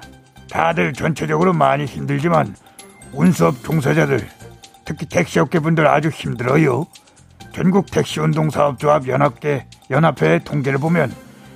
[0.52, 2.56] 다들 전체적으로 많이 힘들지만
[3.12, 4.30] 운수업 종사자들
[4.86, 6.86] 특히 택시업계 분들 아주 힘들어요.
[7.56, 11.12] 전국 택시 운동사업조합 연합계 연합회의 통계를 보면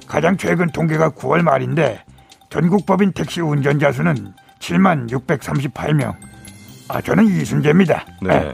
[0.07, 2.03] 가장 최근 통계가 9월 말인데
[2.49, 6.15] 전국 법인 택시 운전자 수는 7만 638명.
[6.89, 8.05] 아 저는 이순재입니다.
[8.21, 8.53] 네.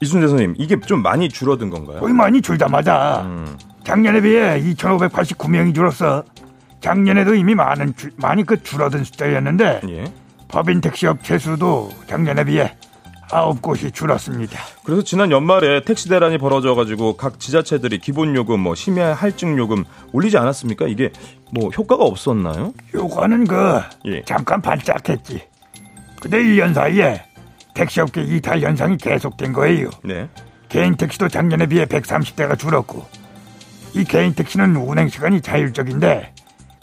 [0.00, 2.00] 이순재 선생님, 이게 좀 많이 줄어든 건가요?
[2.00, 6.24] 거의 많이 줄자마자 음, 작년에 비해 2,589명이 줄었어.
[6.80, 10.04] 작년에도 이미 많은 줄- 많이 그 줄어든 숫자였는데 예.
[10.48, 12.76] 법인 택시 업체 수도 작년에 비해
[13.34, 14.60] 아홉 곳이 줄었습니다.
[14.84, 20.38] 그래서 지난 연말에 택시 대란이 벌어져가지고 각 지자체들이 기본 요금, 뭐 심야 할증 요금 올리지
[20.38, 20.86] 않았습니까?
[20.86, 21.10] 이게
[21.50, 22.72] 뭐 효과가 없었나요?
[22.94, 24.22] 요거는 그 예.
[24.22, 25.42] 잠깐 반짝했지.
[26.20, 27.24] 근데 1년 사이에
[27.74, 29.90] 택시업계 이탈 현상이 계속된 거예요.
[30.04, 30.28] 네.
[30.68, 33.04] 개인 택시도 작년에 비해 130대가 줄었고
[33.94, 36.32] 이 개인 택시는 운행 시간이 자율적인데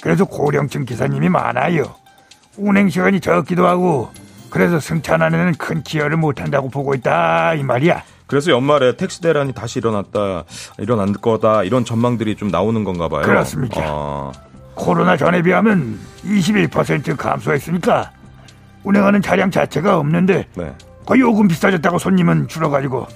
[0.02, 1.96] 그래서 고령층 기사님이 많아요.
[2.58, 4.12] 운행 시간이 적기도 하고
[4.52, 8.04] 그래서 승차난에는 큰 기여를 못한다고 보고 있다 이 말이야.
[8.28, 10.46] 그래서 연말에 택시 대란이 다시 일어났다,
[10.78, 13.24] 일어날 거다 이런 전망들이 좀 나오는 건가 봐요.
[13.24, 13.82] 그렇습니다.
[13.84, 14.32] 아,
[14.76, 18.12] 코로나 전에 비하면 21% 감소했으니까
[18.84, 20.74] 운행하는 차량 자체가 없는데 네.
[21.06, 23.08] 그 요금 비싸졌다고 손님은 줄어가지고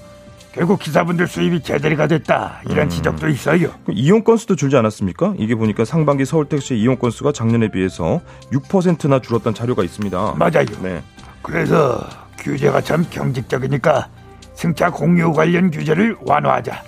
[0.52, 3.70] 결국 기사분들 수입이 제대로가 됐다 이런 지적도 있어요.
[3.86, 5.34] 그 이용 건수도 줄지 않았습니까?
[5.38, 8.22] 이게 보니까 상반기 서울 택시 이용 건수가 작년에 비해서
[8.54, 10.36] 6%나 줄었다는 자료가 있습니다.
[10.38, 10.66] 맞아요.
[10.82, 11.04] 네.
[11.46, 12.04] 그래서
[12.40, 14.10] 규제가 참 경직적이니까
[14.56, 16.82] 승차 공유 관련 규제를 완화하자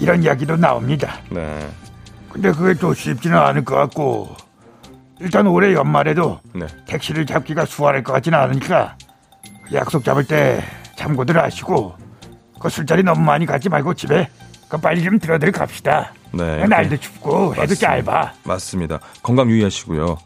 [0.00, 1.14] 이런 이야기도 나옵니다.
[1.30, 1.68] 네.
[2.28, 4.34] 근데 그게 또 쉽지는 않을 것 같고
[5.20, 6.66] 일단 올해 연말에도 네.
[6.86, 8.96] 택시를 잡기가 수월할 것 같지는 않으니까
[9.72, 10.64] 약속 잡을 때
[10.96, 11.94] 참고들 하시고
[12.58, 14.28] 그 술자리 너무 많이 가지 말고 집에
[14.68, 16.12] 그 빨리 좀 들어들 갑시다.
[16.32, 16.66] 네.
[16.66, 17.74] 날도 춥고 해도 맞습니다.
[17.74, 18.32] 짧아.
[18.42, 18.98] 맞습니다.
[19.22, 20.16] 건강 유의하시고요.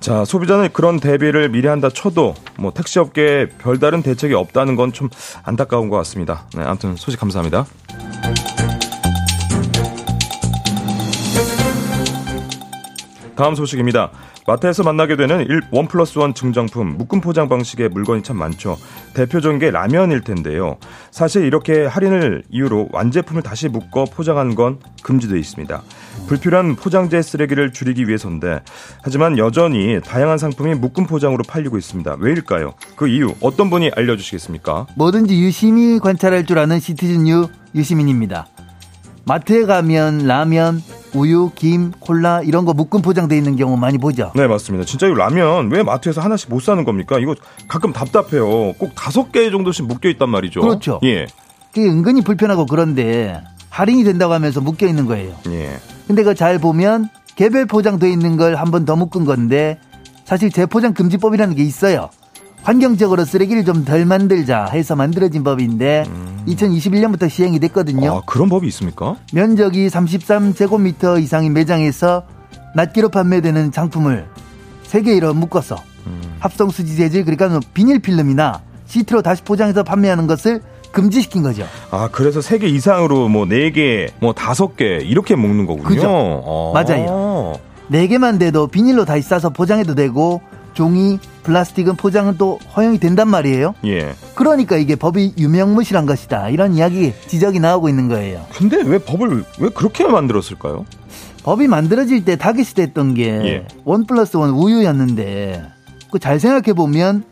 [0.00, 5.10] 자, 소비자는 그런 대비를 미리 한다 쳐도 뭐 택시 업계에 별다른 대책이 없다는 건 좀
[5.44, 6.46] 안타까운 것 같습니다.
[6.56, 7.66] 네, 아무튼 소식 감사합니다.
[13.38, 14.10] 다음 소식입니다.
[14.48, 18.76] 마트에서 만나게 되는 일- one plus one 증정품, 묶음 포장 방식의 물건이 참 많죠.
[19.14, 20.76] 대표적인 게 라면일 텐데요.
[21.12, 25.82] 사실 이렇게 할인을 이유로 완제품을 다시 묶어 포장하는 건 금지되어 있습니다.
[26.26, 28.58] 불필요한 포장재 쓰레기를 줄이기 위해서인데,
[29.04, 32.16] 하지만 여전히 다양한 상품이 묶음 포장으로 팔리고 있습니다.
[32.18, 32.74] 왜일까요?
[32.96, 34.88] 그 이유 어떤 분이 알려주시겠습니까?
[34.96, 38.48] 뭐든지 유심히 관찰할 줄 아는 citizen 유 유시민입니다.
[39.28, 40.82] 마트에 가면 라면,
[41.14, 44.32] 우유, 김, 콜라 이런 거 묶음 포장돼 있는 경우 많이 보죠.
[44.34, 44.84] 네, 맞습니다.
[44.86, 47.18] 진짜 이 라면 왜 마트에서 하나씩 못 사는 겁니까?
[47.18, 47.34] 이거
[47.68, 48.72] 가끔 답답해요.
[48.78, 50.60] 꼭 다섯 개 정도씩 묶여 있단 말이죠.
[50.60, 50.98] 그렇죠.
[51.04, 51.26] 예.
[51.74, 55.34] 그게 은근히 불편하고 그런데 할인이 된다고 하면서 묶여 있는 거예요.
[55.48, 55.78] 예.
[56.06, 59.78] 근데 그거 잘 보면 개별 포장돼 있는 걸 한 번 더 묶은 건데
[60.24, 62.08] 사실 재포장 금지법이라는 게 있어요.
[62.62, 66.04] 환경적으로 쓰레기를 좀 덜 만들자 해서 만들어진 법인데
[66.48, 68.16] 2021년부터 시행이 됐거든요.
[68.16, 69.16] 아, 그런 법이 있습니까?
[69.32, 72.24] 면적이 33제곱미터 이상인 매장에서
[72.74, 74.26] 낱개로 판매되는 상품을
[74.82, 75.76] 세 개로 묶어서
[76.38, 81.66] 합성 수지 재질 그러니까 뭐 비닐 필름이나 시트로 다시 포장해서 판매하는 것을 금지시킨 거죠.
[81.90, 85.86] 아, 그래서 세개 이상으로 뭐네 개, 뭐 다섯 개 이렇게 먹는 거군요.
[85.86, 86.08] 그죠.
[86.10, 86.72] 어.
[86.72, 87.60] 맞아요.
[87.88, 90.40] 네 개만 돼도 비닐로 다시 싸서 포장해도 되고
[90.78, 93.74] 종이, 플라스틱은 포장은 또 허용이 된단 말이에요.
[93.84, 94.14] 예.
[94.36, 96.50] 그러니까 이게 법이 유명무실한 것이다.
[96.50, 98.46] 이런 이야기, 지적이 나오고 있는 거예요.
[98.54, 100.84] 근데 왜 법을 왜 그렇게 만들었을까요?
[101.42, 103.66] 법이 만들어질 때 타깃이 됐던 게 예.
[103.84, 105.64] 원 플러스 원 우유였는데
[106.12, 107.24] 그 잘 생각해 보면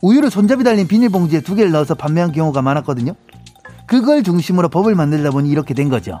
[0.00, 3.14] 우유를 손잡이 달린 비닐봉지에 두 개를 넣어서 판매한 경우가 많았거든요.
[3.86, 6.20] 그걸 중심으로 법을 만들다 보니 이렇게 된 거죠.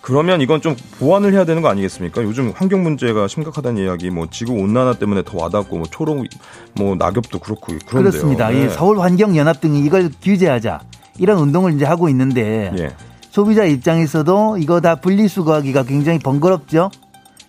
[0.00, 2.22] 그러면 이건 좀 보완을 해야 되는 거 아니겠습니까?
[2.22, 6.24] 요즘 환경 문제가 심각하다는 이야기, 뭐 지구 온난화 때문에 더 와닿고, 뭐 초록,
[6.74, 8.10] 뭐 낙엽도 그렇고 그런데요.
[8.10, 8.50] 그렇습니다.
[8.50, 8.64] 네.
[8.64, 10.80] 이 서울 환경 연합 등이 이걸 규제하자
[11.18, 12.90] 이런 운동을 이제 하고 있는데 예.
[13.30, 16.90] 소비자 입장에서도 이거 다 분리수거하기가 굉장히 번거롭죠.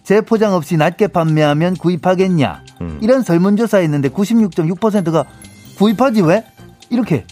[0.03, 2.63] 재포장 없이 낱개 판매하면 구입하겠냐?
[2.81, 2.99] 음.
[3.01, 5.25] 이런 설문조사했는데 96.6%가
[5.77, 6.43] 구입하지 왜?
[6.89, 7.25] 이렇게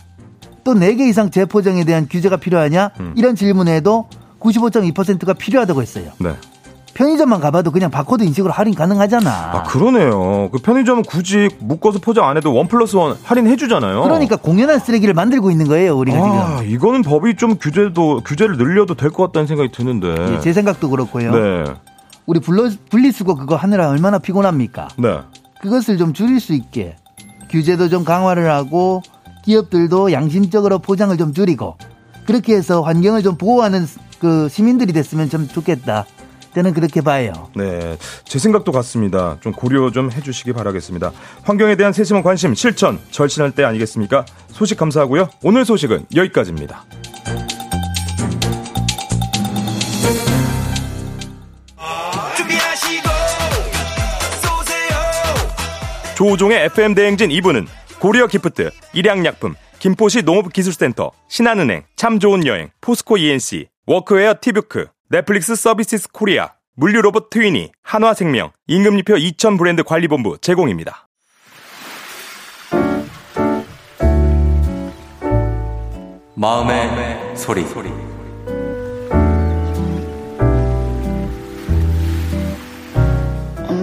[0.64, 2.92] 또 4개 이상 재포장에 대한 규제가 필요하냐?
[3.00, 3.14] 음.
[3.18, 4.08] 이런 질문에도
[4.40, 6.12] 95.2%가 필요하다고 했어요.
[6.20, 6.34] 네.
[6.94, 9.30] 편의점만 가봐도 그냥 바코드 인식으로 할인 가능하잖아.
[9.30, 10.50] 아, 그러네요.
[10.52, 14.02] 그 편의점은 굳이 묶어서 포장 안 해도 one plus one 할인해 주잖아요.
[14.04, 16.72] 그러니까 공연한 쓰레기를 만들고 있는 거예요, 우리가 아, 지금.
[16.74, 20.34] 이거는 법이 좀 규제도 규제를 늘려도 될 것 같다는 생각이 드는데.
[20.36, 21.32] 예, 제 생각도 그렇고요.
[21.32, 21.64] 네.
[22.26, 24.90] 우리 불러, 분리수거 그거 하느라 얼마나 피곤합니까?
[24.98, 25.20] 네.
[25.62, 26.96] 그것을 좀 줄일 수 있게
[27.50, 29.02] 규제도 좀 강화를 하고
[29.46, 31.78] 기업들도 양심적으로 포장을 좀 줄이고
[32.26, 33.88] 그렇게 해서 환경을 좀 보호하는
[34.20, 36.06] 그 시민들이 됐으면 좀 좋겠다.
[36.54, 37.50] 저는 그렇게 봐요.
[37.56, 37.98] 네.
[38.26, 39.38] 제 생각도 같습니다.
[39.42, 41.12] 좀 고려 좀 해주시기 바라겠습니다.
[41.44, 44.26] 환경에 대한 세심한 관심, 실천, 절실할 때 아니겠습니까?
[44.52, 45.30] 소식 감사하고요.
[45.44, 46.86] 오늘 소식은 여기까지입니다.
[56.16, 57.66] 조우종의 FM 대행진 2부는
[58.00, 66.12] 코리아 기프트, 일양약품, 김포시 농업기술센터, 신한은행, 참 좋은 여행, 포스코 이앤씨, 워크웨어 티뷰크, 넷플릭스 서비스
[66.12, 71.08] 코리아, 물류로봇 트위니, 한화생명, 임금님표 이천 브랜드 관리본부 제공입니다.
[76.36, 78.09] 마음의 소리.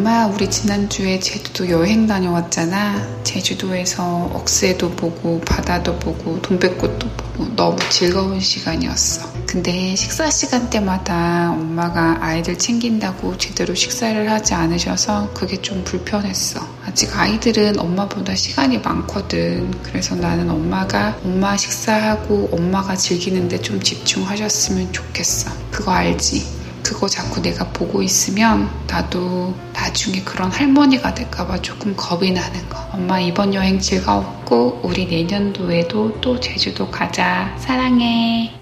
[0.07, 3.25] 엄마, 우리 지난주에 제주도 여행 다녀왔잖아.
[3.25, 9.29] 제주도에서 억새도 보고, 바다도 보고, 동백꽃도 보고, 너무 즐거운 시간이었어.
[9.47, 16.61] 근데 식사 시간 때마다 엄마가 아이들 챙긴다고 제대로 식사를 하지 않으셔서 그게 좀 불편했어.
[16.87, 19.73] 아직 아이들은 엄마보다 시간이 많거든.
[19.83, 25.51] 그래서 나는 엄마가 엄마 식사하고 엄마가 즐기는데 좀 집중하셨으면 좋겠어.
[25.73, 26.66] 그거 알지?
[26.87, 32.79] 그거 자꾸 내가 보고 있으면 나도 나중에 그런 할머니가 될까봐 조금 겁이 나는 거.
[32.93, 37.53] 엄마 이번 여행 즐거웠고 우리 내년도에도 또 제주도 가자.
[37.59, 38.53] 사랑해.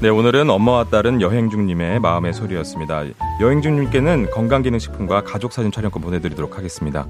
[0.00, 3.04] 네, 오늘은 엄마와 딸은 여행 중님의 마음의 소리였습니다.
[3.40, 7.06] 여행 중님께는 건강기능식품과 가족사진 촬영권 보내드리도록 하겠습니다.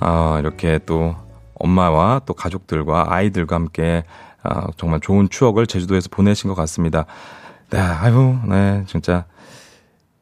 [0.00, 1.16] 아, 이렇게 또
[1.54, 4.04] 엄마와 또 가족들과 아이들과 함께
[4.48, 7.06] 아, 정말 좋은 추억을 제주도에서 보내신 것 같습니다.
[7.70, 9.24] 네, 아유, 네, 진짜.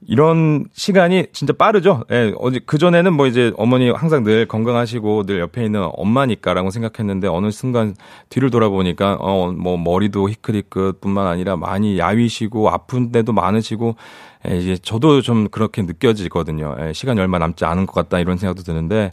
[0.06, 2.04] 이런 시간이 진짜 빠르죠.
[2.10, 7.50] 예, 어제 그전에는 뭐 이제 어머니 항상 늘 건강하시고 늘 옆에 있는 엄마니까라고 생각했는데 어느
[7.50, 7.94] 순간
[8.28, 13.96] 뒤를 돌아보니까 어 뭐 머리도 희끗희끗뿐만 아니라 많이 야위시고 아픈 데도 많으시고
[14.50, 16.76] 예, 이제 저도 좀 그렇게 느껴지거든요.
[16.80, 19.10] 예, 시간이 얼마 남지 않은 것 같다 이런 생각도 드는데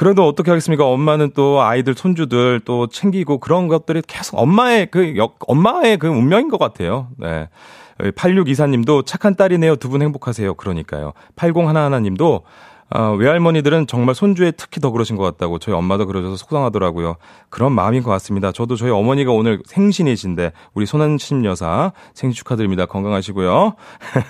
[0.00, 0.86] 그래도 어떻게 하겠습니까?
[0.86, 6.48] 엄마는 또 아이들 손주들 또 챙기고 그런 것들이 계속 엄마의 그 역, 엄마의 그 운명인
[6.48, 7.08] 것 같아요.
[7.18, 7.50] 네.
[7.98, 9.76] 8624님도 착한 딸이네요.
[9.76, 10.54] 두 분 행복하세요.
[10.54, 11.12] 그러니까요.
[11.36, 12.40] 8011님도
[12.92, 17.16] 어, 외할머니들은 정말 손주에 특히 더 그러신 것 같다고 저희 엄마도 그러셔서 속상하더라고요.
[17.48, 18.50] 그런 마음인 것 같습니다.
[18.50, 22.86] 저도 저희 어머니가 오늘 생신이신데 우리 손한심 여사 생신 축하드립니다.
[22.86, 23.74] 건강하시고요.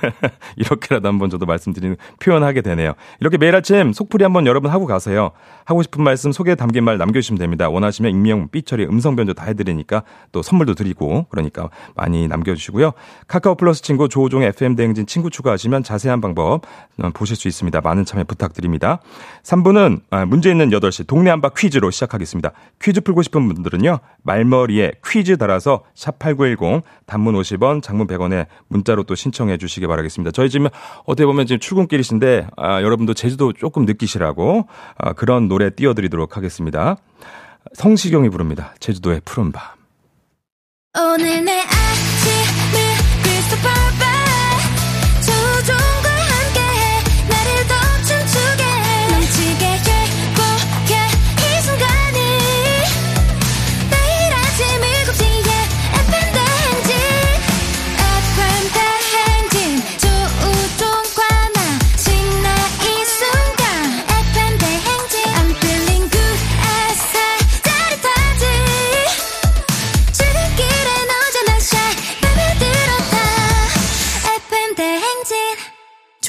[0.56, 2.92] 이렇게라도 한번 저도 말씀드리는 표현하게 되네요.
[3.20, 5.30] 이렇게 매일 아침 속풀이 한번 여러분 하고 가세요.
[5.64, 7.70] 하고 싶은 말씀 소개에 담긴 말 남겨주시면 됩니다.
[7.70, 12.92] 원하시면 익명, 삐처리, 음성 변조 다 해드리니까 또 선물도 드리고 그러니까 많이 남겨주시고요.
[13.26, 16.62] 카카오 플러스 친구 조우종 FM 대행진 친구 추가하시면 자세한 방법
[17.02, 17.80] 어, 보실 수 있습니다.
[17.80, 19.00] 많은 참여 부탁 드립니다.
[19.42, 22.52] 3부는 아, 문제 있는 8시 동네 한바 퀴즈로 시작하겠습니다.
[22.80, 23.98] 퀴즈 풀고 싶은 분들은요.
[24.22, 30.30] 말머리에 퀴즈 달아서 샵8910 단문 50원 장문 100원에 문자로 또 신청해 주시기 바라겠습니다.
[30.32, 30.68] 저희 지금
[31.04, 34.66] 어떻게 보면 지금 출근길이신데 아, 여러분도 제주도 조금 느끼시라고
[34.98, 36.96] 아, 그런 노래 띄워드리도록 하겠습니다.
[37.74, 38.74] 성시경이 부릅니다.
[38.80, 39.62] 제주도의 푸른 밤.
[40.98, 41.62] 오늘 내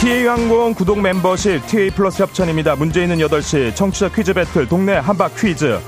[0.00, 2.74] TA항공 구독 멤버십 TA 플러스 협찬입니다.
[2.74, 5.78] 문제 있는 8시 청취자 퀴즈 배틀 동네 한바 퀴즈.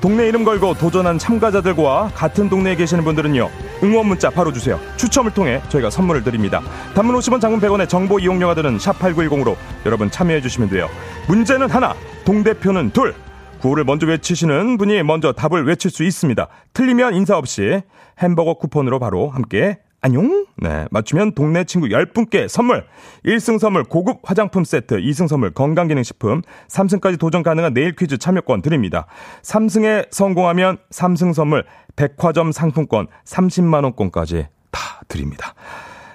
[0.00, 3.50] 동네 이름 걸고 도전한 참가자들과 같은 동네에 계시는 분들은요.
[3.84, 4.80] 응원 문자 바로 주세요.
[4.96, 6.62] 추첨을 통해 저희가 선물을 드립니다.
[6.94, 10.88] 단문 50원 장문 100원의 정보 이용료가 드는 샵8910으로 여러분 참여해 주시면 돼요.
[11.28, 11.94] 문제는 하나,
[12.24, 13.14] 동대표는 둘.
[13.60, 16.48] 구호를 먼저 외치시는 분이 먼저 답을 외칠 수 있습니다.
[16.72, 17.82] 틀리면 인사 없이
[18.20, 20.46] 햄버거 쿠폰으로 바로 함께 안녕?
[20.60, 20.86] 네.
[20.90, 22.84] 맞추면 동네 친구 10분께 선물.
[23.24, 29.06] 1승 선물 고급 화장품 세트, 2승 선물 건강기능식품, 3승까지 도전 가능한 내일 퀴즈 참여권 드립니다.
[29.42, 31.64] 3승에 성공하면 3승 선물
[31.96, 35.54] 백화점 상품권 30만원권까지 다 드립니다.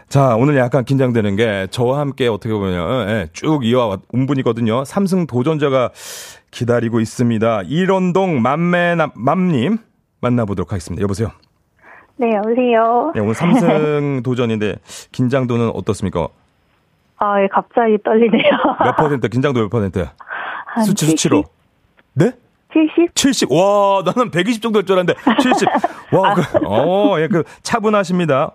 [0.07, 4.83] 자, 오늘 약간 긴장되는 게 저와 함께 어떻게 보면 예, 쭉 이어온 분이거든요.
[4.83, 5.91] 3승 도전자가
[6.51, 7.63] 기다리고 있습니다.
[7.63, 9.79] 일원동 맘매남 맘님
[10.21, 11.01] 만나보도록 하겠습니다.
[11.01, 11.31] 여보세요.
[12.17, 13.11] 네, 여보세요.
[13.13, 14.75] 네, 오늘 3승 도전인데
[15.11, 16.27] 긴장도는 어떻습니까?
[17.17, 18.51] 아, 예, 갑자기 떨리네요.
[18.83, 19.27] 몇 퍼센트?
[19.27, 20.07] 긴장도 몇 퍼센트?
[20.65, 21.09] 한 수치 70?
[21.17, 21.43] 수치로.
[22.13, 22.31] 네?
[22.73, 23.15] 70?
[23.15, 23.51] 70.
[23.51, 25.67] 와, 나는 120 정도 될줄 알았는데 70.
[26.11, 28.51] 와, 그, 어, 예, 그 차분하십니다.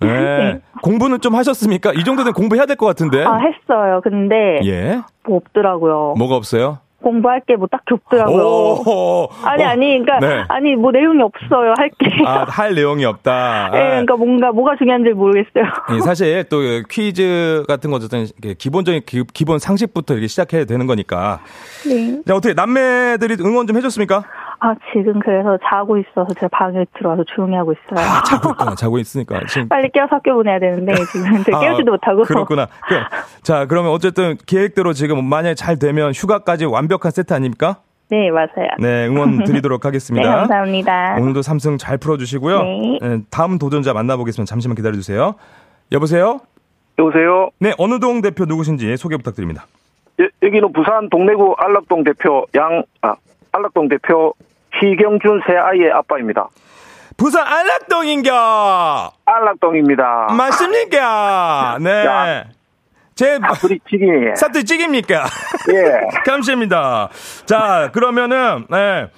[0.00, 0.60] 네.
[0.82, 1.92] 공부는 좀 하셨습니까?
[1.92, 3.24] 이 정도는 공부해야 될 것 같은데.
[3.24, 4.00] 아, 했어요.
[4.02, 5.00] 근데 예.
[5.26, 6.14] 뭐 없더라고요.
[6.16, 6.78] 뭐가 없어요?
[7.02, 8.42] 공부할 게 뭐 딱히 없더라고요.
[8.44, 10.44] 오, 아니, 어, 아니, 그러니까, 네.
[10.48, 12.08] 아니, 뭐 내용이 없어요, 할 게.
[12.24, 13.70] 아, 할 내용이 없다.
[13.74, 15.64] 예, 그러니까 뭔가, 뭐가 중요한지 모르겠어요.
[15.94, 16.58] 예, 사실 또
[16.90, 18.08] 퀴즈 같은 것은
[18.58, 21.40] 기본적인 기, 기본 상식부터 이렇게 시작해야 되는 거니까.
[21.86, 22.20] 네.
[22.26, 24.24] 자, 어떻게 남매들이 응원 좀 해줬습니까?
[24.60, 28.04] 아, 지금 그래서 자고 있어서 제 방에 들어와서 조용히 하고 있어요.
[28.04, 28.74] 아, 자고 있구나.
[28.74, 29.40] 자고 있으니까.
[29.48, 29.68] 지금.
[29.70, 32.22] 빨리 깨워서 학교 보내야 되는데 지금 아, 깨우지도 못하고.
[32.24, 32.66] 그렇구나.
[32.88, 32.94] 그,
[33.42, 37.76] 자, 그러면 어쨌든 계획대로 지금 만약에 잘 되면 휴가까지 완벽한 세트 아닙니까?
[38.10, 38.68] 네, 맞아요.
[38.80, 40.36] 네, 응원 드리도록 네, 하겠습니다.
[40.36, 41.16] 감사합니다.
[41.20, 42.62] 오늘도 삼승 잘 풀어주시고요.
[42.62, 42.98] 네.
[43.00, 44.48] 네, 다음 도전자 만나보겠습니다.
[44.48, 45.34] 잠시만 기다려주세요.
[45.92, 46.40] 여보세요?
[46.98, 47.50] 여보세요.
[47.60, 49.66] 네, 어느 동 대표 누구신지 소개 부탁드립니다.
[50.20, 53.14] 여, 여기는 부산 동래구 안락동 대표 양, 아,
[53.52, 54.32] 안락동 대표
[54.80, 56.48] 희경준 새 아이의 아빠입니다.
[57.16, 59.10] 부산 안락동인겨!
[59.24, 60.26] 안락동입니다.
[60.36, 61.78] 맞습니까?
[61.80, 61.90] 네.
[62.06, 62.44] 야.
[63.16, 64.36] 제, 사투리 튀김이에요.
[64.36, 65.24] 사투리 찌깁니까?
[65.72, 66.06] 예.
[66.24, 67.08] 감사합니다.
[67.46, 69.08] 자, 그러면은, 네.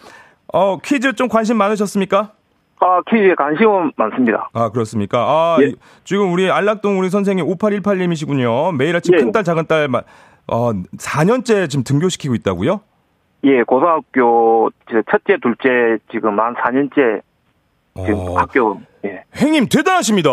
[0.52, 2.32] 어, 퀴즈 좀 관심 많으셨습니까?
[2.80, 4.48] 아, 퀴즈에 관심은 많습니다.
[4.54, 5.18] 아, 그렇습니까?
[5.20, 5.66] 아, 예.
[5.66, 8.74] 이- 지금 우리 안락동 우리 선생님 5818님이시군요.
[8.74, 9.18] 매일 아침 예.
[9.18, 10.02] 큰딸, 작은딸, 마-
[10.46, 12.80] 어, 4년째 지금 등교시키고 있다고요?
[13.45, 14.70] 예, 고등학교
[15.11, 17.22] 첫째, 둘째 지금 한 4년째
[18.05, 19.24] 지금 어, 학교, 예.
[19.36, 20.30] 행님 대단하십니다.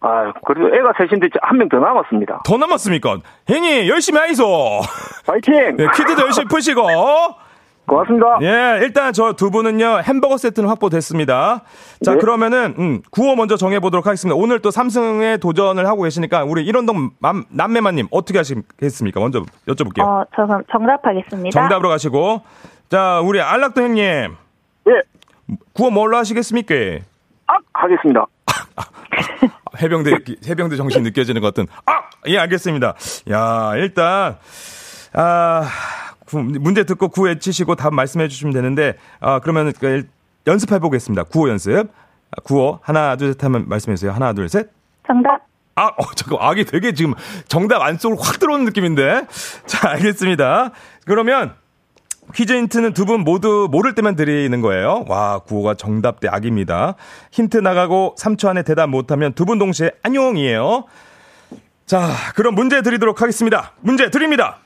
[0.00, 2.42] 아, 그래도 애가 셋인데 한 명 더 남았습니다.
[2.44, 3.18] 더 남았습니까?
[3.48, 4.80] 행님 열심히 하이소.
[5.26, 5.76] 파이팅!
[5.76, 6.82] 네, 퀴즈도 열심히 푸시고.
[7.88, 8.38] 고맙습니다.
[8.42, 11.62] 예, 일단 저 두 분은요, 햄버거 세트는 확보됐습니다.
[12.04, 12.18] 자, 네.
[12.18, 14.36] 그러면은, 음, 구호 먼저 정해보도록 하겠습니다.
[14.36, 19.18] 오늘 또 삼승에 도전을 하고 계시니까, 우리 일원동 맘- 남매마님, 어떻게 하시겠습니까?
[19.20, 20.02] 먼저 여쭤볼게요.
[20.06, 21.58] 어, 저 그럼 정답하겠습니다.
[21.60, 22.42] 정답으로 가시고.
[22.88, 24.92] 자, 우리 안락도 형님, 예,
[25.72, 26.74] 구호 뭘로 하시겠습니까?
[27.46, 28.26] 아, 하겠습니다.
[29.82, 30.10] 해병대,
[30.48, 31.92] 해병대 정신 느껴지는 것 같은, 아!
[32.26, 32.94] 예, 알겠습니다.
[33.30, 34.36] 야, 일단,
[35.14, 40.06] 아, 구- 문제 듣고 구호 외치시고 답 말씀해 주시면 되는데, 아, 그러면 그
[40.46, 41.24] 연습해 보겠습니다.
[41.24, 41.88] 구호 연습.
[42.30, 44.12] 아, 구호, 하나, 둘, 셋 하면 말씀해 주세요.
[44.12, 44.68] 하나, 둘, 셋.
[45.06, 45.40] 정답.
[45.76, 47.14] 아, 어, 잠깐, 악이 되게 지금
[47.46, 49.26] 정답 안쪽으로 확 들어오는 느낌인데.
[49.66, 50.72] 자, 알겠습니다.
[51.06, 51.54] 그러면
[52.34, 55.04] 퀴즈 힌트는 두 분 모두 모를 때만 드리는 거예요.
[55.08, 56.96] 와, 구호가 정답 대 악입니다.
[57.30, 60.84] 힌트 나가고 3초 안에 대답 못하면 두 분 동시에 안녕이에요.
[61.86, 63.72] 자, 그럼 문제 드리도록 하겠습니다.
[63.80, 64.58] 문제 드립니다.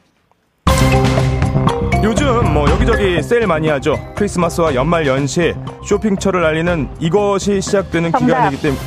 [2.02, 3.96] 요즘 뭐 여기저기 세일 많이 하죠.
[4.16, 5.54] 크리스마스와 연말 연시
[5.86, 8.26] 쇼핑철을 알리는 이것이 시작되는 정답.
[8.26, 8.80] 기간이기 때문에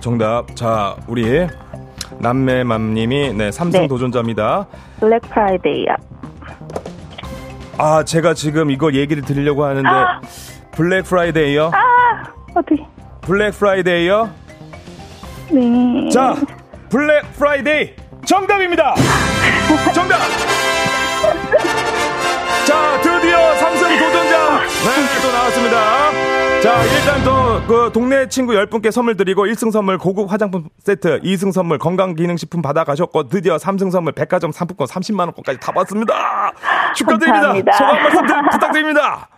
[0.00, 0.56] 정답.
[0.56, 1.46] 자, 우리
[2.18, 3.88] 남매맘님이 네 3승 네.
[3.88, 4.66] 도전자입니다.
[4.98, 5.96] Black Friday야.
[7.78, 10.20] 아, 제가 지금 이거 얘기를 드리려고 하는데 아!
[10.72, 11.70] Black Friday요.
[12.56, 12.84] 어떻게?
[13.20, 14.30] Black Friday요.
[15.52, 16.08] 네.
[16.10, 16.34] 자,
[16.90, 17.94] Black Friday
[18.26, 18.96] 정답입니다.
[19.94, 20.18] 정답.
[22.68, 25.76] 자, 드디어 3승 도전자 네, 또 나왔습니다.
[26.60, 31.52] 자, 일단 또 그 동네 친구 10분께 선물 드리고 1승 선물 고급 화장품 세트, 2승
[31.52, 36.14] 선물 건강기능식품 받아가셨고 드디어 3승 선물 백화점 상품권 30만 원권까지 다 받습니다.
[36.94, 37.72] 축하드립니다.
[37.76, 39.28] 소감 말씀 드- 부탁드립니다.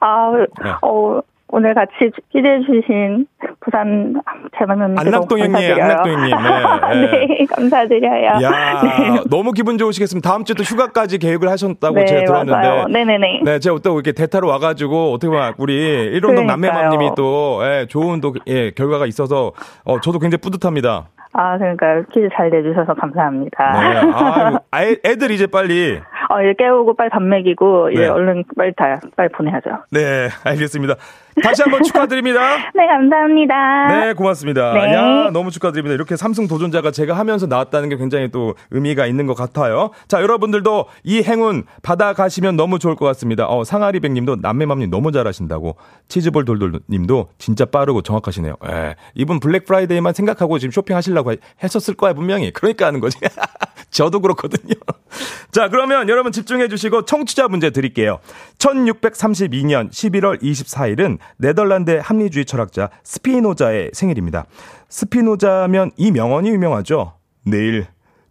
[0.00, 0.70] 아, 네.
[0.82, 1.20] 어,
[1.50, 3.26] 오늘 같이 기대해 주신
[3.60, 4.20] 부산
[4.58, 6.36] 재만면님 안락동 형님, 안락동 형님.
[6.36, 7.26] 네, 네.
[7.26, 8.42] 네, 감사드려요.
[8.42, 9.20] 야, 네.
[9.30, 10.28] 너무 기분 좋으시겠습니다.
[10.28, 12.52] 다음 주에 또 휴가까지 계획을 하셨다고 네, 제가 들었는데.
[12.52, 12.84] 맞아요.
[12.88, 13.40] 네네네.
[13.44, 16.46] 네, 제가 또 이렇게 대타로 와가지고 어떻게 보면 우리 일원동.
[16.46, 19.52] 남매맘님이 또 예, 좋은 또 예, 결과가 있어서
[19.84, 21.08] 어, 저도 굉장히 뿌듯합니다.
[21.34, 23.72] 아, 그러니까 퀴즈 잘 내주셔서 감사합니다.
[23.80, 28.08] 네, 아, 아, 애들 이제 빨리 어, 이제 깨우고 빨리 밥 먹이고 이제 네.
[28.08, 29.70] 얼른 빨리 다 빨리 보내야죠.
[29.92, 30.94] 네, 알겠습니다.
[31.42, 32.40] 다시 한번 축하드립니다.
[32.74, 33.88] 네, 감사합니다.
[33.88, 34.72] 네, 고맙습니다.
[34.72, 34.94] 네.
[34.94, 35.94] 야, 너무 축하드립니다.
[35.94, 39.90] 이렇게 3승 도전자가 제가 하면서 나왔다는 게 굉장히 또 의미가 있는 것 같아요.
[40.08, 43.46] 자, 여러분들도 이 행운 받아가시면 너무 좋을 것 같습니다.
[43.48, 45.76] 어, 상아리백 님도 남매맘님 너무 잘하신다고.
[46.08, 48.56] 치즈볼 돌돌 님도 진짜 빠르고 정확하시네요.
[48.68, 48.96] 예.
[49.14, 51.32] 이분 Black Friday만 생각하고 지금 쇼핑 하시려고
[51.62, 52.50] 했었을 거야, 분명히.
[52.52, 53.18] 그러니까 하는 거지.
[53.90, 54.74] 저도 그렇거든요.
[55.50, 58.18] 자, 그러면 여러분 집중해 주시고 청취자 문제 드릴게요.
[58.58, 64.46] 1632년 11월 24일은 네덜란드의 합리주의 철학자 스피노자의 생일입니다.
[64.88, 67.14] 스피노자면 이 명언이 유명하죠.
[67.44, 67.86] 내일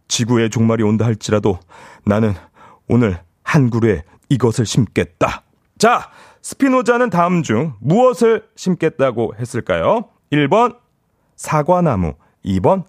[0.08, 1.60] 지구의 종말이 온다 할지라도
[2.06, 2.34] 나는
[2.88, 5.44] 오늘 한 그루에 이것을 심겠다.
[5.78, 6.10] 자,
[6.42, 10.06] 스피노자는 다음 중 무엇을 심겠다고 했을까요?
[10.32, 10.78] 1번
[11.36, 12.14] 사과나무,
[12.46, 12.84] 2번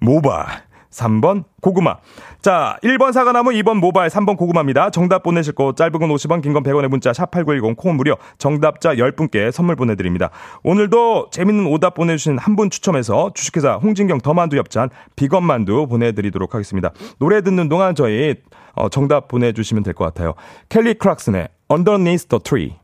[0.00, 1.96] 모발, 3번 고구마.
[2.40, 4.90] 자, 1번 사과나무, 2번 모발, 3번 고구마입니다.
[4.90, 8.16] 정답 보내실 거 짧은 건 50원, 긴 건 100원의 문자 샵8910 콩은 무료.
[8.38, 10.30] 정답자 10분께 선물 보내 드립니다.
[10.62, 16.12] 오늘도 재밌는 오답 보내 주신 한 분 추첨해서 주식회사 홍진경 더만두 엽찬 비건 만두 보내
[16.12, 16.92] 드리도록 하겠습니다.
[17.18, 18.36] 노래 듣는 동안 저희
[18.76, 20.34] 어, 정답 보내 주시면 될 것 같아요.
[20.68, 22.74] 켈리 크락슨의 Underneath the Tree.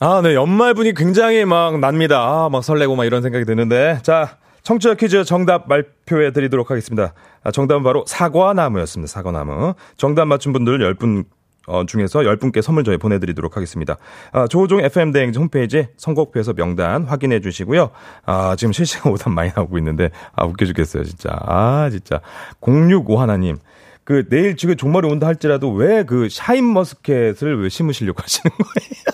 [0.00, 0.34] 아, 네.
[0.34, 2.18] 연말 분이 굉장히 막 납니다.
[2.22, 3.98] 아, 막 설레고 막 이런 생각이 드는데.
[4.02, 7.14] 자, 청취자 퀴즈 정답 발표해 드리도록 하겠습니다.
[7.42, 9.10] 아, 정답은 바로 사과나무였습니다.
[9.10, 9.74] 사과나무.
[9.96, 11.24] 정답 맞춘 분들 10분
[11.68, 13.96] 어, 중에서 10분께 선물 저희 보내드리도록 하겠습니다.
[14.32, 17.90] 아, 조종 FM대행 홈페이지 선곡표에서 명단 확인해 주시고요.
[18.26, 21.30] 아, 지금 실시간 오답 많이 나오고 있는데, 아, 웃겨 죽겠어요, 진짜.
[21.46, 22.20] 아, 진짜.
[22.60, 23.58] 065 하나님.
[24.04, 29.11] 그, 내일 지금 종말이 온다 할지라도 왜 그 샤인 머스켓을 왜 심으시려고 하시는 거예요?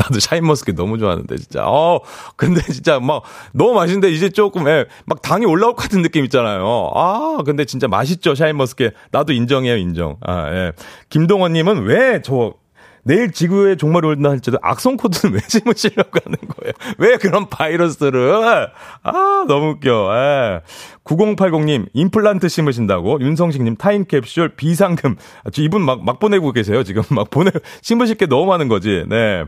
[0.00, 1.64] 나도 샤인머스켓 너무 좋아하는데 진짜.
[1.66, 2.00] 어,
[2.36, 3.22] 근데 진짜 막
[3.52, 6.90] 너무 맛있는데 이제 조금 예, 막 당이 올라올 것 같은 느낌 있잖아요.
[6.94, 8.94] 아, 근데 진짜 맛있죠 샤인머스켓.
[9.10, 10.16] 나도 인정해요 인정.
[10.22, 10.72] 아, 예.
[11.10, 12.54] 김동원님은 왜저
[13.02, 16.72] 내일 지구에 종말이 온다 할지라도 악성 코드는 왜 심으시려고 하는 거예요?
[16.98, 18.68] 왜 그런 바이러스를?
[19.02, 20.10] 아, 너무 웃겨.
[20.14, 20.60] 예.
[21.04, 23.20] 9080님, 임플란트 심으신다고.
[23.20, 25.16] 윤성식님, 타임캡슐, 비상금.
[25.44, 26.84] 아, 저 이분 막, 막 보내고 계세요.
[26.84, 27.50] 지금 막 보내,
[27.82, 29.04] 심으실 게 너무 많은 거지.
[29.08, 29.44] 네.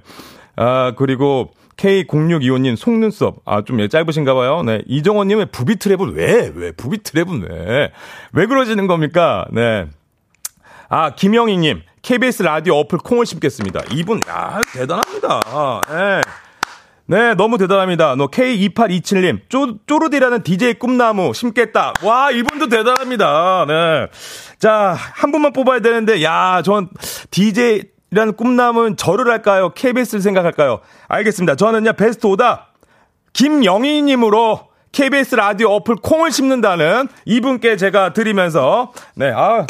[0.57, 3.42] 아, 그리고 K0625님, 속눈썹.
[3.44, 4.62] 아, 좀 짧으신가 봐요.
[4.62, 4.82] 네.
[4.86, 6.53] 이정원님의 부비 트랩은 왜?
[6.55, 6.72] 왜?
[6.72, 7.90] 부비 트랩은 왜?
[8.32, 9.46] 왜 그러시는 겁니까?
[9.50, 9.86] 네.
[10.88, 13.80] 아, 김영희님, KBS 라디오 어플 콩을 심겠습니다.
[13.92, 15.40] 이분, 야, 대단합니다.
[15.88, 16.20] 네.
[17.07, 18.14] 네, 너무 대단합니다.
[18.16, 21.94] 너 K2827님, 쪼, 쪼르디라는 DJ 꿈나무 심겠다.
[22.03, 23.64] 와, 이분도 대단합니다.
[23.66, 24.07] 네.
[24.59, 26.88] 자, 한 분만 뽑아야 되는데, 야, 전
[27.30, 29.70] DJ 라는 꿈나무는 저를 할까요?
[29.74, 30.80] KBS를 생각할까요?
[31.08, 31.56] 알겠습니다.
[31.56, 32.74] 저는요, 베스트 오답,
[33.32, 39.66] 김영희님으로 KBS 라디오 어플 콩을 심는다는 이분께 제가 드리면서, 네, 아,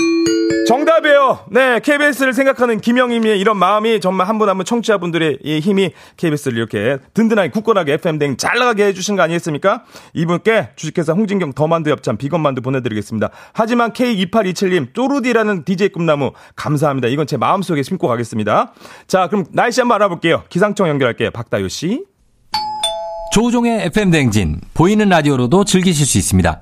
[0.67, 1.41] 정답이에요.
[1.51, 6.57] 네, KBS를 생각하는 김영임의 이런 마음이 정말 한 분 한 분 청취자분들의 이 힘이 KBS를
[6.59, 9.85] 이렇게 든든하게 굳건하게 FM 댕 잘 나가게 해주신 거 아니겠습니까?
[10.15, 13.31] 이분께 주식회사 홍진경 더만두 엽찬 비건만두 보내드리겠습니다.
[13.53, 17.07] 하지만 K2827님 쪼르디라는 DJ 꿈나무 감사합니다.
[17.09, 18.73] 이건 제 마음속에 심고 가겠습니다.
[19.07, 20.43] 자, 그럼 날씨 한번 알아볼게요.
[20.49, 21.31] 기상청 연결할게요.
[21.31, 22.05] 박다효 씨.
[23.33, 26.61] 조우종의 FM 대행진 보이는 라디오로도 즐기실 수 있습니다.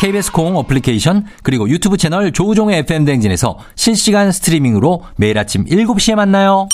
[0.00, 6.66] KBS 콩 어플리케이션 그리고 유튜브 채널 조우종의 FM 대행진에서 실시간 스트리밍으로 매일 아침 7시에 만나요.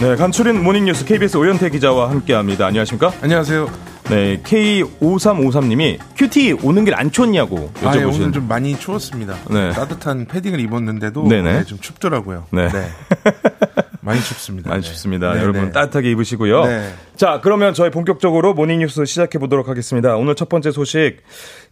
[0.00, 2.66] 네, 간추린 모닝뉴스 KBS 오현태 기자와 함께합니다.
[2.66, 3.12] 안녕하십니까?
[3.22, 3.95] 안녕하세요.
[4.08, 8.14] 네, K5353님이 큐티 오는 길 안 춥냐고 아, 예, 여쭤보신.
[8.14, 9.34] 오늘 좀 많이 추웠습니다.
[9.50, 9.70] 네.
[9.70, 11.52] 따뜻한 패딩을 입었는데도 네네.
[11.52, 12.44] 네, 좀 춥더라고요.
[12.52, 12.68] 네.
[14.00, 14.70] 많이 춥습니다.
[14.70, 14.88] 많이 네.
[14.88, 15.34] 춥습니다.
[15.34, 15.72] 네, 여러분 네.
[15.72, 16.64] 따뜻하게 입으시고요.
[16.66, 16.92] 네.
[17.16, 20.14] 자, 그러면 저희 본격적으로 모닝뉴스 시작해 보도록 하겠습니다.
[20.16, 21.16] 오늘 첫 번째 소식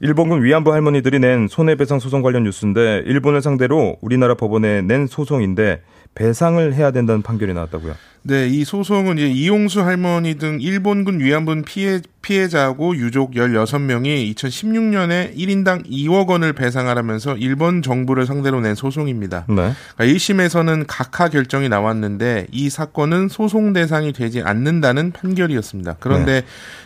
[0.00, 5.82] 일본군 위안부 할머니들이 낸 손해배상 소송 관련 뉴스인데 일본을 상대로 우리나라 법원에 낸 소송인데
[6.16, 7.94] 배상을 해야 된다는 판결이 나왔다고요.
[8.26, 15.86] 네, 이 소송은 이제 이용수 할머니 등 일본군 위안부 피해, 피해자하고 유족 16명이 2016년에 1인당
[15.86, 19.44] 2억 원을 배상하라면서 일본 정부를 상대로 낸 소송입니다.
[19.48, 19.72] 네.
[19.94, 25.96] 그러니까 1심에서는 각하 결정이 나왔는데 이 사건은 소송 대상이 되지 않는다는 판결이었습니다.
[26.00, 26.44] 그런데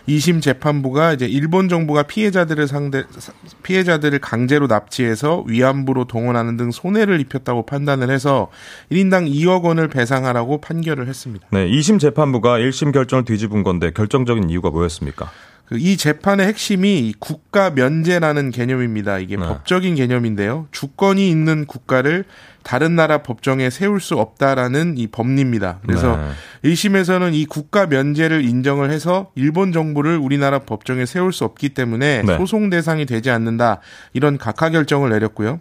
[0.09, 3.05] 2심 재판부가 이제 일본 정부가 피해자들을 상대
[3.63, 8.51] 피해자들을 강제로 납치해서 위안부로 동원하는 등 손해를 입혔다고 판단을 해서
[8.91, 11.28] 1인당 2억 원을 배상하라고 판결을 했습니다.
[11.51, 15.31] 네, 2심 재판부가 1심 결정을 뒤집은 건데 결정적인 이유가 뭐였습니까?
[15.69, 19.19] 그이 재판의 핵심이 국가 면제라는 개념입니다.
[19.19, 19.47] 이게 네.
[19.47, 20.67] 법적인 개념인데요.
[20.73, 22.25] 주권이 있는 국가를
[22.63, 25.81] 다른 나라 법정에 세울 수 없다라는 이 법리입니다.
[25.87, 26.17] 그래서
[26.63, 26.71] 네.
[26.71, 32.39] 1심에서는 이 국가 면제를 인정을 해서 일본 정부를 우리나라 법정에 세울 수 없기 때문에 네.
[32.39, 33.81] 소송 대상이 되지 않는다.
[34.15, 35.59] 이런 각하 결정을 내렸고요.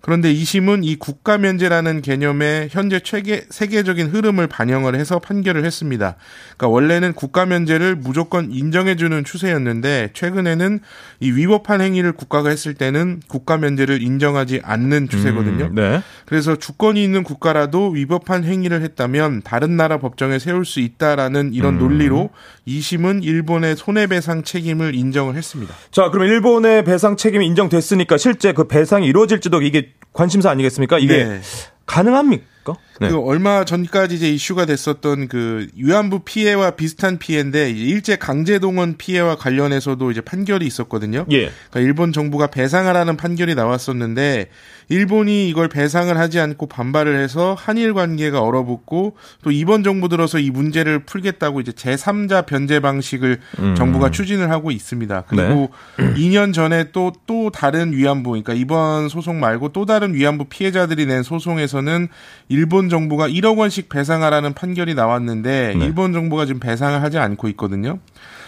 [0.00, 6.16] 그런데 2심은 이 국가 면제라는 개념의 현재 최계, 세계적인 흐름을 반영을 해서 판결을 했습니다.
[6.56, 10.80] 그러니까 원래는 국가 면제를 무조건 인정해주는 추세였는데 최근에는
[11.20, 15.66] 이 위법한 행위를 국가가 했을 때는 국가 면제를 인정하지 않는 추세거든요.
[15.66, 16.02] 음, 네.
[16.24, 21.78] 그래서 주권이 있는 국가라도 위법한 행위를 했다면 다른 나라 법정에 세울 수 있다라는 이런 음.
[21.78, 22.30] 논리로
[22.66, 25.74] 2심은 일본의 손해배상 책임을 인정을 했습니다.
[25.90, 30.98] 자, 그럼 일본의 배상 책임이 인정됐으니까 실제 그 배상이 이루어질지도 이게 관심사 아니겠습니까?
[30.98, 31.40] 이게 네.
[31.86, 32.74] 가능합니까?
[33.00, 33.08] 네.
[33.08, 40.10] 그 얼마 전까지 이제 이슈가 됐었던 그 위안부 피해와 비슷한 피해인데 일제 강제동원 피해와 관련해서도
[40.10, 41.24] 이제 판결이 있었거든요.
[41.30, 41.50] 예.
[41.70, 44.48] 그러니까 일본 정부가 배상하라는 판결이 나왔었는데
[44.90, 50.50] 일본이 이걸 배상을 하지 않고 반발을 해서 한일 관계가 얼어붙고 또 이번 정부 들어서 이
[50.50, 53.74] 문제를 풀겠다고 이제 제3자 변제 방식을 음.
[53.76, 55.24] 정부가 추진을 하고 있습니다.
[55.28, 61.22] 그리고 2년 전에 또또 다른 위안부 그러니까 이번 소송 말고 또 다른 위안부 피해자들이 낸
[61.22, 62.08] 소송에서는
[62.48, 65.84] 일본 정부가 1억 원씩 배상하라는 판결이 나왔는데 네.
[65.84, 67.98] 일본 정부가 지금 배상을 하지 않고 있거든요.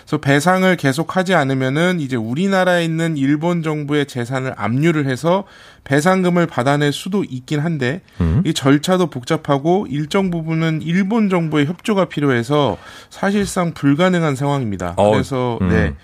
[0.02, 5.44] 그래서 배상을 계속하지 않으면은 이제 우리나라에 있는 일본 정부의 재산을 압류를 해서
[5.84, 8.42] 배상금을 받아낼 수도 있긴 한데 음.
[8.44, 12.76] 이 절차도 복잡하고 일정 부분은 일본 정부의 협조가 필요해서
[13.10, 14.94] 사실상 불가능한 상황입니다.
[14.96, 15.68] 어, 그래서 음.
[15.68, 15.94] 네.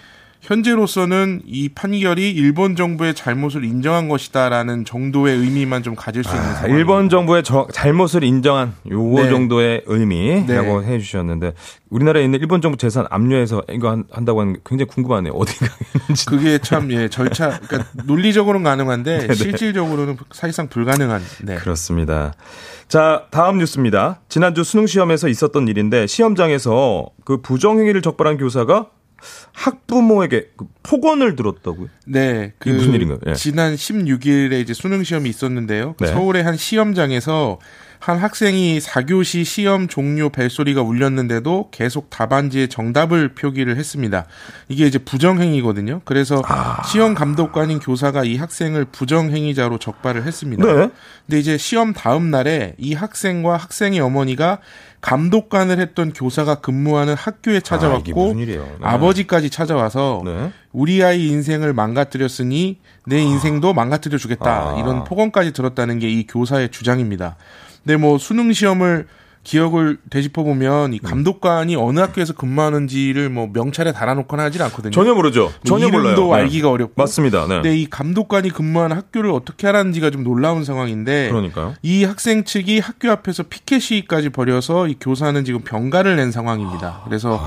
[0.40, 6.54] 현재로서는 이 판결이 일본 정부의 잘못을 인정한 것이다라는 정도의 의미만 좀 가질 수 있는 아,
[6.54, 6.76] 상황.
[6.76, 9.30] 일본 정부의 저- 잘못을 인정한 요거 네.
[9.30, 10.86] 정도의 의미라고 네.
[10.94, 11.54] 해주셨는데
[11.90, 15.32] 우리나라에 있는 일본 정부 재산 압류해서 이거 한, 한다고 하는 게 굉장히 궁금하네요.
[15.32, 15.66] 어디가
[16.02, 16.26] 있는지.
[16.26, 19.34] 그게 참 예, 절차 그러니까 논리적으로는 가능한데 네네.
[19.34, 21.20] 실질적으로는 사실상 불가능한.
[21.44, 21.56] 네.
[21.56, 22.32] 그렇습니다.
[22.86, 24.20] 자, 다음 뉴스입니다.
[24.28, 28.86] 지난주 수능 시험에서 있었던 일인데 시험장에서 그 부정행위를 적발한 교사가
[29.52, 31.88] 학부모에게 그 폭언을 들었다고요?
[32.06, 33.18] 네, 그 무슨 일인가요?
[33.26, 33.34] 예.
[33.34, 35.94] 지난 16일에 이제 수능 시험이 있었는데요.
[36.00, 36.06] 네.
[36.08, 37.58] 서울의 한 시험장에서
[38.00, 44.26] 한 학생이 4교시 시험 종료 벨소리가 울렸는데도 계속 답안지에 정답을 표기를 했습니다.
[44.68, 46.02] 이게 이제 부정행위거든요.
[46.04, 46.82] 그래서 아.
[46.84, 50.64] 시험 감독관인 교사가 이 학생을 부정행위자로 적발을 했습니다.
[50.64, 50.90] 네.
[51.26, 54.60] 근데 이제 시험 다음 날에 이 학생과 학생의 어머니가
[55.00, 58.62] 감독관을 했던 교사가 근무하는 학교에 아, 찾아왔고 일이에요?
[58.62, 58.86] 네.
[58.86, 60.50] 아버지까지 찾아와서 네.
[60.72, 64.70] 우리 아이 인생을 망가뜨렸으니 내 인생도 망가뜨려 주겠다.
[64.70, 64.78] 아.
[64.80, 67.36] 이런 폭언까지 들었다는 게 이 교사의 주장입니다.
[67.84, 69.06] 근데 뭐 수능 시험을
[69.48, 74.90] 기억을 되짚어 보면 이 감독관이 어느 학교에서 근무하는지를 뭐 명찰에 달아놓거나 하질 않거든요.
[74.90, 75.44] 전혀 모르죠.
[75.44, 76.36] 뭐 전혀 이름도 몰라요.
[76.36, 76.42] 네.
[76.42, 76.92] 알기가 어렵고.
[76.96, 77.46] 맞습니다.
[77.48, 77.54] 네.
[77.54, 81.74] 근데 이 감독관이 근무하는 학교를 어떻게 하라는지가 좀 놀라운 상황인데 그러니까요.
[81.80, 87.00] 이 학생 측이 학교 앞에서 피켓 시위까지 벌여서 이 교사는 지금 병가를 낸 상황입니다.
[87.06, 87.42] 그래서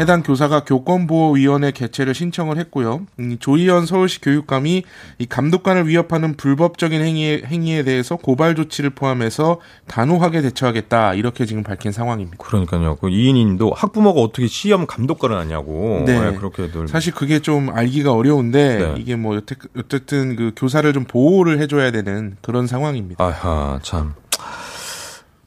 [0.00, 3.06] 해당 교사가 교권보호위원회 개최를 신청을 했고요.
[3.20, 4.82] 음, 조희연 서울시 교육감이
[5.18, 11.92] 이 감독관을 위협하는 불법적인 행위에, 행위에 대해서 고발 조치를 포함해서 단호하게 대처하겠다 이렇게 지금 밝힌
[11.92, 12.38] 상황입니다.
[12.44, 12.96] 그러니까요.
[12.96, 16.02] 그 이인님도 학부모가 어떻게 시험 감독관을 하냐고.
[16.06, 16.18] 네.
[16.18, 16.88] 네, 그렇게들.
[16.88, 18.94] 사실 그게 좀 알기가 어려운데 네.
[18.98, 23.24] 이게 뭐 여태, 어쨌든 그 교사를 좀 보호를 해줘야 되는 그런 상황입니다.
[23.24, 24.14] 아하, 참.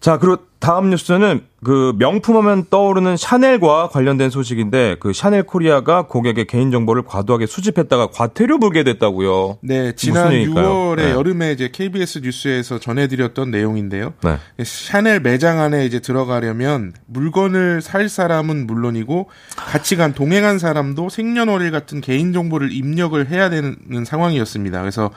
[0.08, 6.72] 자, 그리고 다음 뉴스는 그 명품하면 떠오르는 샤넬과 관련된 소식인데 그 샤넬 코리아가 고객의 개인
[6.72, 9.58] 정보를 과도하게 수집했다가 과태료 물게 됐다고요.
[9.64, 10.66] 네, 지난 일일까요?
[10.66, 11.12] 6월에 네.
[11.12, 14.14] 여름에 이제 KBS 뉴스에서 전해드렸던 내용인데요.
[14.24, 14.38] 네.
[14.64, 22.00] 샤넬 매장 안에 이제 들어가려면 물건을 살 사람은 물론이고 같이 간 동행한 사람도 생년월일 같은
[22.00, 24.80] 개인 정보를 입력을 해야 되는 상황이었습니다.
[24.80, 25.12] 그래서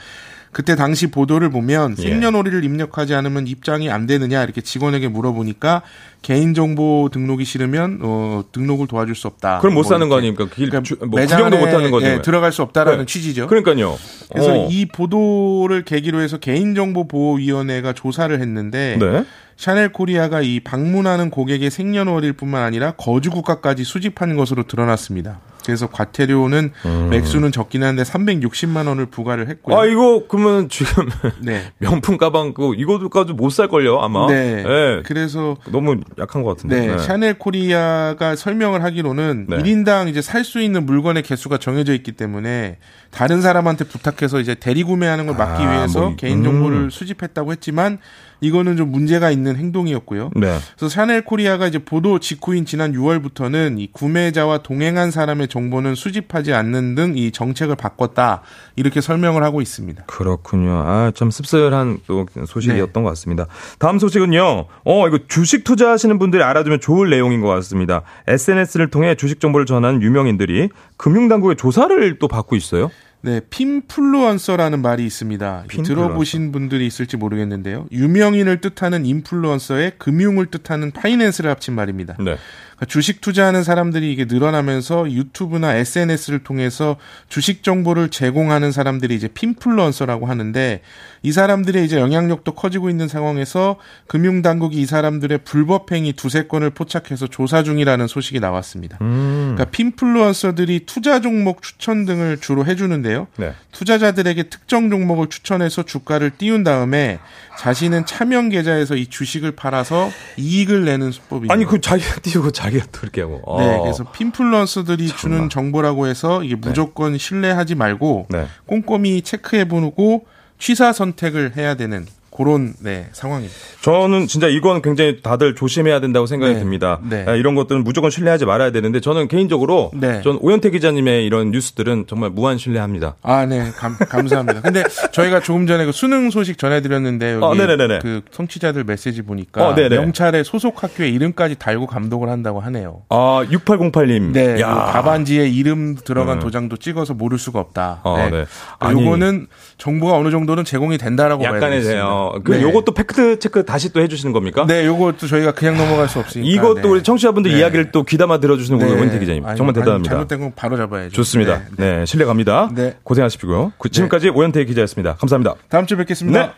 [0.53, 2.03] 그때 당시 보도를 보면 예.
[2.03, 5.82] 생년월일을 입력하지 않으면 입장이 안 되느냐 이렇게 직원에게 물어보니까
[6.22, 9.61] 개인정보 등록이 싫으면 어, 등록을 도와줄 수 없다.
[9.61, 10.16] 그럼 못 뭐 사는 거.
[10.18, 10.46] 아닙니까?
[10.53, 12.07] 길, 그러니까 주, 뭐 매장 구경도 안에, 못 하는 거죠.
[12.07, 13.07] 예, 들어갈 수 없다라는 네.
[13.07, 13.46] 취지죠.
[13.46, 13.96] 그러니까요.
[14.32, 14.68] 그래서 어.
[14.70, 19.24] 이 보도를 계기로 해서 개인정보보호위원회가 조사를 했는데 네.
[19.61, 25.40] 샤넬 코리아가 이 방문하는 고객의 생년월일 뿐만 아니라 거주 국가까지 수집한 것으로 드러났습니다.
[25.66, 26.72] 그래서 과태료는
[27.11, 29.76] 맥수는 적긴 한데 360만 원을 부과를 했고요.
[29.76, 29.78] 음.
[29.78, 31.06] 아, 이거 그러면 지금
[31.44, 31.64] 네.
[31.76, 34.28] 명품 가방 그 이거까지 못 살 걸요, 아마.
[34.28, 34.64] 네.
[34.66, 35.02] 예.
[35.04, 36.86] 그래서 너무 약한 것 같은데.
[36.86, 39.58] 네, 샤넬 코리아가 설명을 하기로는 네.
[39.58, 42.78] 1인당 이제 살 수 있는 물건의 개수가 정해져 있기 때문에
[43.11, 46.90] 다른 사람한테 부탁해서 이제 대리 구매하는 걸 막기 아, 위해서 뭐, 개인 정보를 음.
[46.90, 47.98] 수집했다고 했지만
[48.41, 50.30] 이거는 좀 문제가 있는 행동이었고요.
[50.36, 50.59] 네.
[50.76, 56.95] 그래서 샤넬 코리아가 이제 보도 직후인 지난 6월부터는 이 구매자와 동행한 사람의 정보는 수집하지 않는
[56.95, 58.43] 등 이 정책을 바꿨다
[58.76, 60.05] 이렇게 설명을 하고 있습니다.
[60.07, 60.70] 그렇군요.
[60.86, 63.03] 아, 참 씁쓸한 또 소식이었던 네.
[63.03, 63.47] 것 같습니다.
[63.78, 64.66] 다음 소식은요.
[64.84, 68.03] 어, 이거 주식 투자하시는 분들이 알아두면 좋을 내용인 것 같습니다.
[68.26, 72.91] SNS를 통해 주식 정보를 전하는 유명인들이 금융당국의 조사를 또 받고 있어요.
[73.22, 75.64] 네, 핀플루언서라는 말이 있습니다.
[75.68, 75.94] 핀플루언서.
[75.94, 77.86] 들어보신 분들이 있을지 모르겠는데요.
[77.92, 82.14] 유명인을 뜻하는 인플루언서에 금융을 뜻하는 파이낸스를 합친 말입니다.
[82.18, 82.36] 네.
[82.80, 86.96] 그러니까 주식 투자하는 사람들이 이게 늘어나면서 유튜브나 SNS를 통해서
[87.28, 90.80] 주식 정보를 제공하는 사람들이 이제 핀플루언서라고 하는데
[91.22, 96.70] 이 사람들의 이제 영향력도 커지고 있는 상황에서 금융 당국이 이 사람들의 불법 행위 두세 건을
[96.70, 98.98] 포착해서 조사 중이라는 소식이 나왔습니다.
[99.02, 99.52] 음.
[99.54, 103.26] 그러니까 핀플루언서들이 투자 종목 추천 등을 주로 해주는데요.
[103.36, 103.52] 네.
[103.72, 107.18] 투자자들에게 특정 종목을 추천해서 주가를 띄운 다음에
[107.58, 111.52] 자신은 차명 계좌에서 이 주식을 팔아서 이익을 내는 수법입니다.
[111.52, 113.42] 아니, 그 자기가 띄우고 자기가 또 이렇게 하고.
[113.44, 113.60] 어.
[113.60, 115.20] 네, 그래서 핀플루언서들이 참나.
[115.20, 118.46] 주는 정보라고 해서 이게 무조건 신뢰하지 말고 네.
[118.64, 120.26] 꼼꼼히 체크해보고
[120.61, 122.06] 취사 선택을 해야 되는
[122.40, 123.54] 그런 네 상황입니다.
[123.82, 126.61] 저는 진짜 이건 굉장히 다들 조심해야 된다고 생각이 네.
[126.61, 126.98] 듭니다.
[127.02, 127.24] 네.
[127.26, 130.22] 아, 이런 것들은 무조건 신뢰하지 말아야 되는데 저는 개인적으로 네.
[130.22, 133.16] 전 오현태 기자님의 이런 뉴스들은 정말 무한 신뢰합니다.
[133.22, 134.61] 아, 네, 감, 감사합니다.
[134.62, 137.98] 근데 저희가 조금 전에 그 수능 소식 전해 드렸는데 여기 어.
[138.00, 139.96] 그 청취자들 메시지 보니까 어, 네네.
[139.96, 143.02] 명찰에 소속 학교의 이름까지 달고 감독을 한다고 하네요.
[143.08, 144.32] 아, 6808님.
[144.32, 144.68] 네, 야.
[144.68, 146.40] 그 답안지에 이름 들어간 음.
[146.40, 148.00] 도장도 찍어서 모를 수가 없다.
[148.04, 148.30] 어, 네.
[148.30, 148.44] 네.
[148.78, 148.92] 아.
[148.92, 149.48] 요거는
[149.80, 151.82] 정보가 어느 정도는 제공이 된다라고 약간의.
[151.82, 152.34] 돼요.
[152.44, 152.62] 그 네.
[152.62, 154.64] 요것도 팩트 체크 다시 또 해주시는 겁니까?
[154.68, 156.48] 네, 요것도 저희가 그냥 넘어갈 수 없으니까.
[156.48, 156.88] 이것도 네.
[156.88, 157.58] 우리 청취자분들 네.
[157.58, 159.44] 이야기를 또 귀담아 들어주시는 우리 오현태 기자님.
[159.46, 160.10] 아니, 정말 아니, 대단합니다.
[160.14, 161.10] 잘못된 건 바로 잡아야죠.
[161.16, 161.62] 좋습니다.
[161.76, 162.68] 네, 신뢰 갑니다.
[162.74, 162.96] 네.
[163.02, 163.72] 고생하십시고요.
[163.78, 165.16] 그- 지금까지 오현태 기자였습니다.
[165.16, 165.54] 감사합니다.
[165.68, 166.46] 다음 주에 뵙겠습니다.
[166.46, 166.52] 네.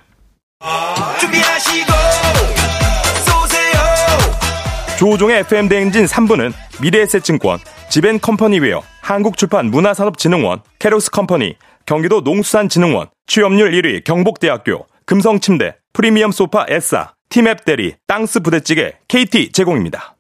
[4.99, 7.59] 조우종의 FM 대행진 3부는 미래에셋증권,
[7.91, 11.57] 지벤컴퍼니웨어, 한국출판문화산업진흥원, 캐로스 컴퍼니,
[11.87, 20.15] 경기도 농수산진흥원, 취업률 1위 경복대학교, 금성침대, 프리미엄 소파 에싸, 티맵 대리, 땅스 부대찌개, KT 제공입니다.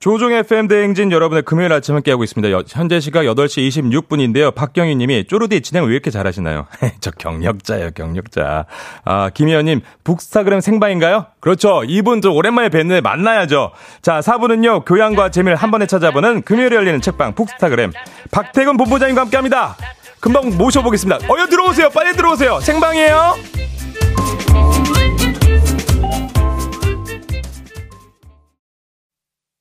[0.00, 2.50] 조우종의 FM 대행진 여러분의 금요일 아침 함께하고 있습니다.
[2.50, 4.52] 여- 현재 시각 8시 26분인데요.
[4.52, 6.66] 박경희 님이 쪼르디 진행 왜 이렇게 잘하시나요?
[6.98, 8.66] 저 경력자예요, 경력자.
[9.04, 11.26] 아, 김희연 님, 북스타그램 생방인가요?
[11.38, 11.84] 그렇죠.
[11.86, 13.70] 이분 좀 오랜만에 뵀는데 만나야죠.
[14.02, 17.92] 자, 4부는요, 교양과 재미를 한 번에 찾아보는 금요일에 열리는 책방 북스타그램.
[18.32, 19.76] 박태근 본부장님과 함께 합니다.
[20.22, 21.26] 금방 모셔보겠습니다.
[21.28, 21.90] 어여 들어오세요.
[21.90, 22.60] 빨리 들어오세요.
[22.60, 23.34] 생방이에요.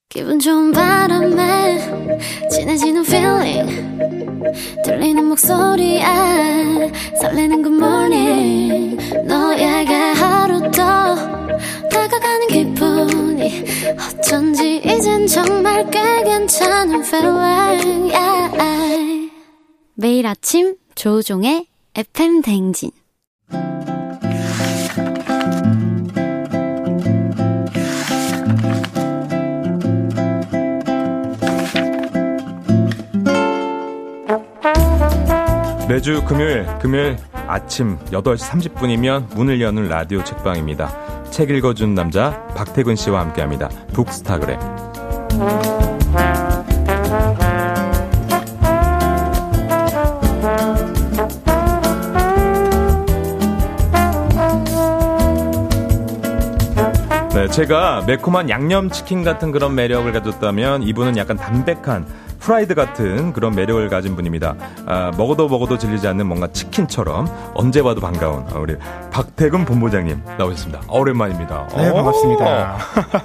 [0.07, 1.79] 기분 좋은 바람에
[2.51, 3.97] 진해지는 feeling
[4.85, 6.03] 들리는 목소리에
[7.19, 11.15] 설레는 good morning 너에게 하루 더
[11.89, 13.63] 다가가는 기분이
[13.97, 19.30] 어쩐지 이젠 정말 꽤 괜찮은 feeling yeah.
[20.01, 22.89] 매일 아침 조종의 FM 댕진
[35.87, 41.29] 매주 금요일, 금요일 아침 8시 30분이면 문을 여는 라디오 책방입니다.
[41.29, 43.69] 책 읽어준 남자 박태근 씨와 함께 합니다.
[43.93, 44.57] 북스타그램.
[57.51, 62.07] 제가 매콤한 양념치킨 같은 그런 매력을 가졌다면 이분은 약간 담백한
[62.39, 64.55] 프라이드 같은 그런 매력을 가진 분입니다.
[64.85, 68.75] 아, 먹어도 먹어도 질리지 않는 뭔가 치킨처럼 언제 봐도 반가운 아, 우리
[69.11, 70.79] 박태근 본부장님 나오셨습니다.
[70.87, 71.67] 아, 오랜만입니다.
[71.75, 71.93] 네, 오.
[71.95, 72.77] 반갑습니다.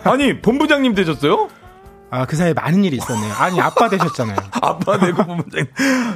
[0.10, 1.48] 아니, 본부장님 되셨어요?
[2.10, 3.32] 아, 그 사이에 많은 일이 있었네요.
[3.38, 4.36] 아니, 아빠 되셨잖아요.
[4.60, 5.66] 아빠 되고 본부장님.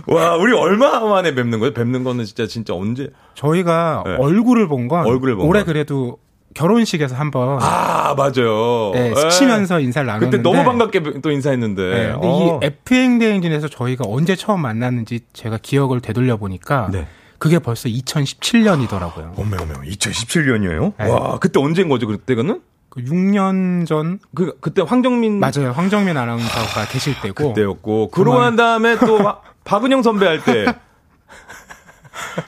[0.08, 1.72] 와, 우리 얼마 만에 뵙는 거예요?
[1.72, 3.08] 뵙는 거는 진짜 진짜 언제?
[3.34, 4.16] 저희가 네.
[4.18, 5.66] 얼굴을 본 건 얼굴을 본 올해 건.
[5.72, 6.18] 그래도
[6.54, 8.90] 결혼식에서 한번 아, 맞아요.
[8.94, 9.30] 네, 예.
[9.30, 11.82] 스치면서 인사를 나눴는데 그때 너무 반갑게 또 인사했는데.
[11.82, 12.60] 네, 근데 어.
[12.62, 17.06] 이 F행 대행진에서 저희가 언제 처음 만났는지 제가 기억을 되돌려 보니까 네.
[17.38, 19.38] 그게 벌써 2017년이더라고요.
[19.38, 20.92] 어메 어메 2017년이에요?
[20.98, 21.08] 네.
[21.08, 22.60] 와 그때 언제인 거죠 그때가는?
[22.90, 25.70] 그 6년 전 그 그때 황정민 맞아요.
[25.72, 30.66] 황정민 아나운서가 계실 때고 때였고 그러고 난 다음에 또 화- 박은영 선배 할 때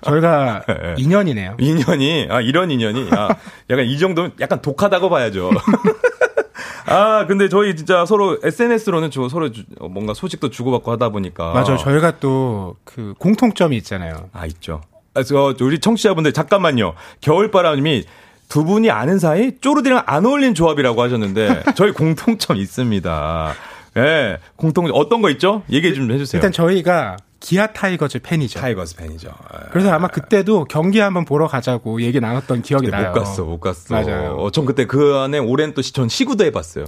[0.03, 0.95] 저희가 네.
[0.99, 1.57] 2년이네요.
[1.61, 3.29] 인연이 아 이런 인연이 아
[3.71, 5.51] 약간 이 정도면 약간 독하다고 봐야죠.
[6.87, 11.53] 아 근데 저희 진짜 서로 SNS로는 주, 서로 주- 어, 뭔가 소식도 주고받고 하다 보니까
[11.53, 11.77] 맞아요.
[11.77, 14.29] 저희가 또 그 공통점이 있잖아요.
[14.33, 14.83] 아 있죠.
[15.15, 16.95] 아, 저 우리 청취자분들 잠깐만요.
[17.21, 18.05] 겨울바람님이
[18.49, 23.55] 두 분이 아는 사이 쪼르디랑 안 어울린 조합이라고 하셨는데 저희 공통점 있습니다.
[23.97, 25.63] 예, 공통 어떤 거 있죠?
[25.71, 26.39] 얘기 좀 해주세요.
[26.39, 28.61] 일단 저희가 기아 타이거즈 팬이죠.
[28.61, 29.29] 타이거스 팬이죠.
[29.29, 29.59] 예.
[29.73, 33.09] 그래서 아마 그때도 경기 한번 보러 가자고 얘기 나눴던 기억이 나요.
[33.09, 33.95] 못 갔어, 못 갔어.
[33.95, 34.37] 맞아요.
[34.39, 36.85] 어, 전 그때 그 안에 오랜 또 시즌 시구도 해봤어요.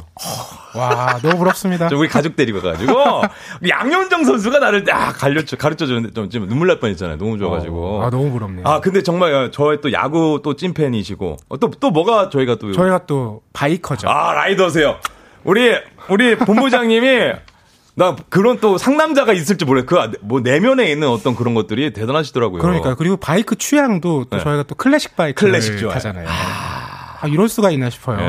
[0.77, 1.89] 와, 너무 부럽습니다.
[1.91, 2.95] 저 우리 가족 데리고 가가지고
[3.69, 7.19] 양현정 선수가 나를 아 가르쳐 가르쳐 주는데 좀 지금 눈물 날 뻔했잖아요.
[7.19, 8.05] 너무 좋아가지고.
[8.05, 8.65] 아, 너무 부럽네요.
[8.65, 14.09] 아 근데 정말 저의 또 야구 또 찐팬이시고 또또 뭐가 저희가 또 저희가 또 바이커죠.
[14.09, 14.99] 아 라이더세요.
[15.43, 15.75] 우리
[16.09, 17.33] 우리 본부장님이
[17.97, 19.87] 나 그런 또 상남자가 있을지 몰라요.
[19.87, 22.61] 그 뭐 내면에 있는 어떤 그런 것들이 대단하시더라고요.
[22.61, 24.43] 그러니까 그리고 바이크 취향도 또 네.
[24.43, 25.93] 저희가 또 클래식 바이크 클래식 좋아해요.
[25.95, 26.27] 타잖아요.
[26.29, 28.19] 아, 이럴 수가 있나 싶어요.
[28.21, 28.25] 예,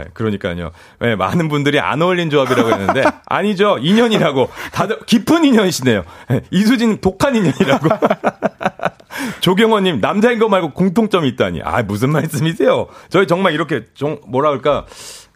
[0.00, 0.70] 예, 그러니까요.
[1.04, 3.78] 예, 많은 분들이 안 어울린 조합이라고 했는데 아니죠.
[3.80, 4.50] 인연이라고.
[4.72, 6.02] 다들 깊은 인연이시네요.
[6.32, 7.88] 예, 이수진 독한 인연이라고.
[9.40, 11.62] 조경호님 남자인 거 말고 공통점이 있다니.
[11.64, 12.88] 아 무슨 말씀이세요?
[13.08, 14.86] 저희 정말 이렇게 좀 뭐라 그럴까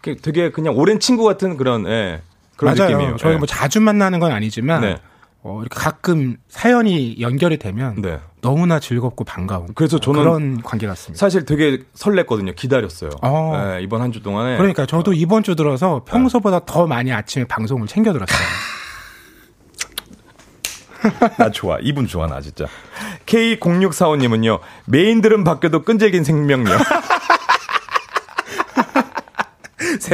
[0.02, 2.20] 그 되게 그냥 오랜 친구 같은 그런 예,
[2.60, 2.90] 그런 맞아요.
[2.90, 3.16] 느낌이에요.
[3.16, 3.38] 저희가 예.
[3.38, 4.96] 뭐 자주 만나는 건 아니지만 네.
[5.42, 8.20] 어, 이렇게 가끔 사연이 연결이 되면 네.
[8.42, 11.18] 너무나 즐겁고 반가운 그래서 저는 그런 관계 같습니다.
[11.18, 12.54] 사실 되게 설렜거든요.
[12.54, 13.10] 기다렸어요.
[13.22, 13.74] 어.
[13.76, 17.86] 네, 이번 한 주 동안에 그러니까 저도 이번 주 들어서 평소보다 더 많이 아침에 방송을
[17.86, 18.38] 챙겨 들었어요.
[21.38, 21.78] 나 좋아.
[21.80, 22.66] 이분 좋아, 나 진짜.
[23.24, 26.78] K0645님은요, 메인들은 바뀌어도 끈질긴 생명력.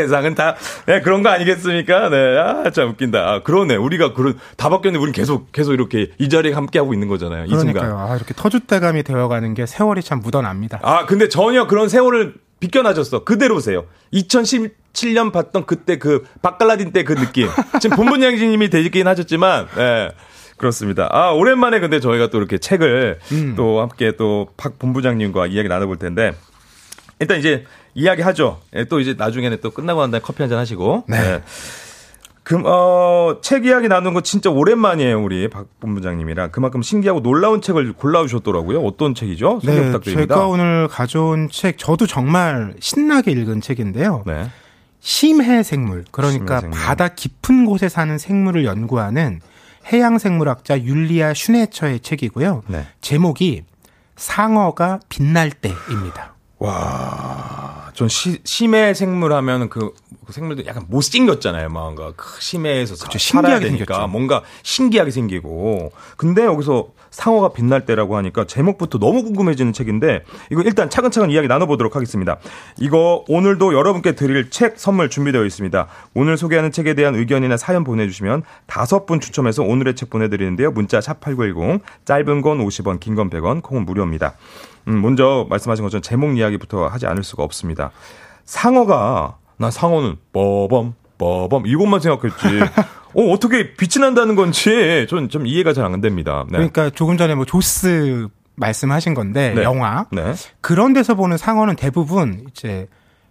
[0.03, 0.55] 세상은 다,
[0.87, 2.09] 네, 그런 거 아니겠습니까?
[2.11, 3.19] 네, 아, 참 웃긴다.
[3.19, 3.77] 아, 그러네.
[3.77, 7.47] 우리가 그런, 다 바뀌었는데 우린 계속, 계속 이렇게 이 자리에 함께 하고 있는 거잖아요.
[7.47, 7.89] 이 그러니까요.
[7.91, 8.11] 순간.
[8.11, 10.81] 아, 이렇게 터줏대감이 되어가는 게 세월이 참 묻어납니다.
[10.83, 13.25] 아, 근데 전혀 그런 세월을 비껴나졌어.
[13.25, 13.85] 그대로세요.
[14.13, 17.49] 2017년 봤던 그때 그, 박갈라딘 때 그 느낌.
[17.81, 20.11] 지금 본부장님이 되긴 하셨지만, 예.
[20.57, 21.07] 그렇습니다.
[21.11, 23.19] 아, 오랜만에 근데 저희가 또 이렇게 책을
[23.57, 26.33] 또 함께 또 박 본부장님과 이야기 나눠볼 텐데,
[27.19, 27.65] 일단 이제
[27.97, 28.61] 이야기 하죠.
[28.77, 31.05] 예, 또 이제 나중에는 또 끝나고 난 다음에 커피 한 잔 하시고.
[31.09, 31.43] 네.
[32.43, 36.53] 그, 어, 책 이야기 나눈 거 진짜 오랜만이에요, 우리 박 본부장님이랑.
[36.53, 38.83] 그만큼 신기하고 놀라운 책을 골라주셨더라고요.
[38.83, 39.59] 어떤 책이죠?
[39.65, 40.35] 소개 부탁드립니다.
[40.37, 44.23] 제가 오늘 가져온 책, 저도 정말 신나게 읽은 책인데요.
[44.27, 44.49] 네.
[45.01, 46.79] 심해 생물, 그러니까 심해 생물.
[46.79, 49.41] 바다 깊은 곳에 사는 생물을 연구하는
[49.93, 52.63] 해양 생물학자 율리아 슈네처의 책이고요.
[52.69, 52.87] 네.
[53.01, 53.65] 제목이
[54.15, 56.36] 상어가 빛날 때입니다.
[56.59, 59.93] 와, 전 시, 심해 생물 하면 그,
[60.27, 62.13] 그 생물들 약간 못생겼잖아요, 뭔가.
[62.17, 64.09] 그 심해에서 사- 그쵸, 살아야 신기하게 되니까 생겼죠.
[64.11, 65.93] 뭔가 신기하게 생기고.
[66.17, 71.95] 근데 여기서 상어가 빛날 때라고 하니까 제목부터 너무 궁금해지는 책인데 이거 일단 차근차근 이야기 나눠보도록
[71.97, 72.37] 하겠습니다.
[72.79, 75.87] 이거 오늘도 여러분께 드릴 책 선물 준비되어 있습니다.
[76.15, 80.73] 오늘 소개하는 책에 대한 의견이나 사연 보내주시면 다섯 분 추첨해서 오늘의 책 보내드리는데요.
[80.73, 84.35] 문자 샵8910 짧은 건 50원, 긴 건 100원, 콩은 무료입니다.
[84.89, 87.91] 음, 먼저 말씀하신 것처럼 제목 이야기부터 하지 않을 수가 없습니다.
[88.45, 92.37] 상어가 나 상어는 빠밤 빠밤 이것만 생각했지.
[93.17, 96.45] 어 어떻게 빛이 난다는 건지 전 좀 이해가 잘 안 됩니다.
[96.51, 96.59] 네.
[96.59, 99.63] 그러니까 조금 전에 뭐 조스 말씀하신 건데 네.
[99.63, 100.35] 영화 네.
[100.61, 102.87] 그런 데서 보는 상어는 대부분 이제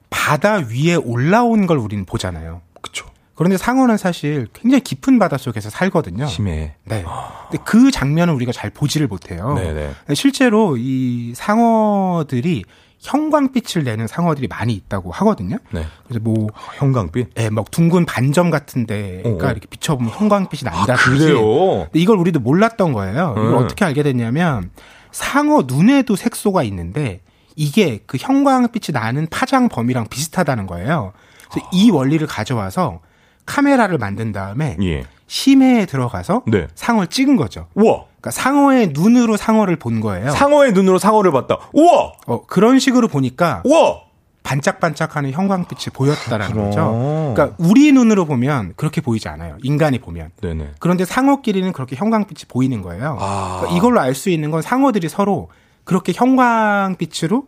[0.09, 2.61] 바다 위에 올라온 걸 우리는 보잖아요.
[2.81, 3.05] 그쵸.
[3.35, 6.25] 그런데 상어는 사실 굉장히 깊은 바다 속에서 살거든요.
[6.25, 6.75] 심해.
[6.85, 7.03] 네.
[7.49, 9.53] 근데 그 장면을 우리가 잘 보지를 못해요.
[9.55, 9.91] 네네.
[10.13, 12.63] 실제로 이 상어들이
[12.99, 15.57] 형광빛을 내는 상어들이 많이 있다고 하거든요.
[15.71, 15.85] 네.
[16.07, 17.31] 그래서 뭐, 형광빛?
[17.37, 19.51] 예, 막 둥근 반점 같은 데가 어, 어.
[19.51, 20.93] 이렇게 비춰보면 형광빛이 난다.
[20.93, 21.83] 아, 그래요?
[21.83, 23.35] 근데 이걸 우리도 몰랐던 거예요.
[23.37, 23.57] 이걸 음.
[23.57, 24.71] 어떻게 알게 됐냐면
[25.11, 27.21] 상어 눈에도 색소가 있는데
[27.55, 31.13] 이게 그 형광빛이 나는 파장 범위랑 비슷하다는 거예요.
[31.51, 33.01] 그래서 이 원리를 가져와서
[33.45, 35.05] 카메라를 만든 다음에 예.
[35.27, 36.67] 심해에 들어가서 네.
[36.75, 37.67] 상어를 찍은 거죠.
[37.75, 38.03] 우와.
[38.19, 40.31] 그러니까 상어의 눈으로 상어를 본 거예요.
[40.31, 41.57] 상어의 눈으로 상어를 봤다.
[41.73, 42.13] 우와.
[42.27, 44.01] 어, 그런 식으로 보니까 우와.
[44.43, 46.53] 반짝반짝하는 형광빛이 보였다라는.
[46.55, 47.33] 거죠.
[47.35, 49.57] 그러니까 우리 눈으로 보면 그렇게 보이지 않아요.
[49.63, 50.29] 인간이 보면.
[50.39, 50.73] 네네.
[50.79, 53.17] 그런데 상어끼리는 그렇게 형광빛이 보이는 거예요.
[53.19, 53.57] 아.
[53.61, 55.49] 그러니까 이걸로 알 수 있는 건 상어들이 서로
[55.83, 57.47] 그렇게 형광빛으로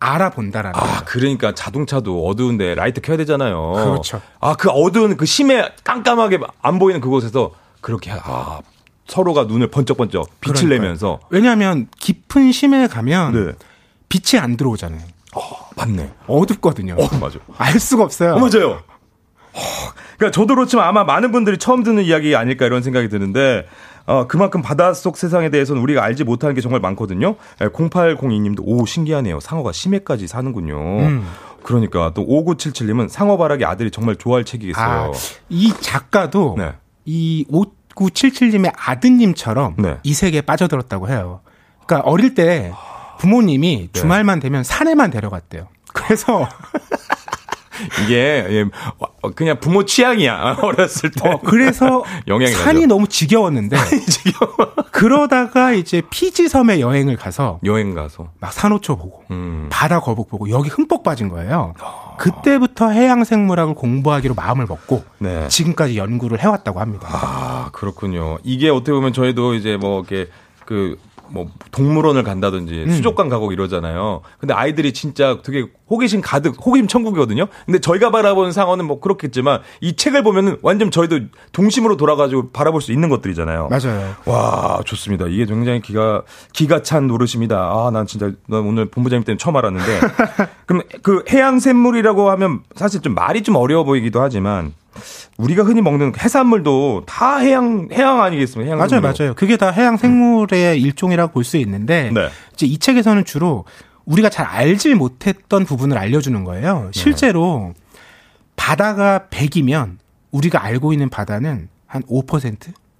[0.00, 1.04] 알아본다라는 아, 거죠.
[1.06, 3.72] 그러니까 자동차도 어두운데 라이트 켜야 되잖아요.
[3.72, 4.20] 그렇죠.
[4.40, 8.60] 아, 그 어두운 그 심해 깜깜하게 안 보이는 그곳에서 그렇게 아,
[9.06, 10.80] 서로가 눈을 번쩍번쩍 빛을 그러니까요.
[10.80, 13.52] 내면서 왜냐하면 깊은 심해에 가면 네.
[14.08, 15.00] 빛이 안 들어오잖아요.
[15.76, 16.12] 맞네.
[16.26, 16.96] 어둡거든요.
[16.98, 17.38] 어, 맞아.
[17.56, 18.34] 알 수가 없어요.
[18.34, 18.82] 어, 맞아요.
[19.52, 19.60] 어,
[20.16, 23.66] 그러니까 저도 그렇지만 아마 많은 분들이 처음 듣는 이야기 아닐까 이런 생각이 드는데
[24.08, 27.36] 어, 그만큼 바닷속 세상에 대해서는 우리가 알지 못하는 게 정말 많거든요.
[27.58, 29.38] 0802님도 오 신기하네요.
[29.38, 30.76] 상어가 심해까지 사는군요.
[30.76, 31.26] 음.
[31.62, 34.86] 그러니까 또 5977님은 상어바라기 아들이 정말 좋아할 책이겠어요.
[34.86, 35.12] 아,
[35.50, 36.72] 이 작가도 네.
[37.04, 39.98] 이 5977님의 아드님처럼 네.
[40.02, 41.40] 이 세계에 빠져들었다고 해요.
[41.84, 42.72] 그러니까 어릴 때
[43.18, 44.00] 부모님이 네.
[44.00, 45.68] 주말만 되면 산에만 데려갔대요.
[45.92, 46.48] 그래서
[48.02, 48.64] 이게 예,
[48.98, 51.28] 어, 그냥 부모 취향이야 어렸을 때.
[51.28, 52.86] 어, 그래서 영향이 산이 나죠.
[52.88, 53.76] 너무 지겨웠는데
[54.90, 58.28] 그러다가 이제 피지 섬에 여행을 가서 여행 가서.
[58.40, 59.68] 막 산호초 보고 음.
[59.70, 61.74] 바다 거북 보고 여기 흠뻑 빠진 거예요.
[62.18, 65.46] 그때부터 해양 생물학을 공부하기로 마음을 먹고 네.
[65.48, 67.08] 지금까지 연구를 해왔다고 합니다.
[67.10, 68.38] 아, 그렇군요.
[68.42, 70.30] 이게 어떻게 보면 저희도 이제 뭐 이렇게
[70.64, 70.98] 그
[71.30, 72.90] 뭐 동물원을 간다든지 음.
[72.90, 74.22] 수족관 가고 이러잖아요.
[74.38, 77.46] 근데 아이들이 진짜 되게 호기심 가득 호기심 천국이거든요.
[77.66, 81.20] 근데 저희가 바라보는 상어는 뭐 그렇겠지만 이 책을 보면은 완전 저희도
[81.52, 83.68] 동심으로 돌아가지고 바라볼 수 있는 것들이잖아요.
[83.68, 84.14] 맞아요.
[84.26, 85.26] 와, 좋습니다.
[85.28, 86.22] 이게 굉장히 기가,
[86.52, 87.56] 기가 찬 노릇입니다.
[87.56, 90.00] 아, 난 진짜, 난 오늘 본부장님 때문에 처음 알았는데.
[90.66, 94.72] 그럼 그 해양생물이라고 하면 사실 좀 말이 좀 어려워 보이기도 하지만,
[95.36, 98.74] 우리가 흔히 먹는 해산물도 다 해양, 해양 아니겠습니까?
[98.74, 99.00] 해양 맞아요.
[99.00, 99.34] 맞아요.
[99.34, 102.28] 그게 다 해양 생물의 일종이라고 볼 수 있는데 네.
[102.54, 103.64] 이제 이 책에서는 주로
[104.04, 106.90] 우리가 잘 알지 못했던 부분을 알려주는 거예요.
[106.92, 107.74] 실제로
[108.56, 109.96] 바다가 100이면
[110.30, 112.56] 우리가 알고 있는 바다는 한 5%?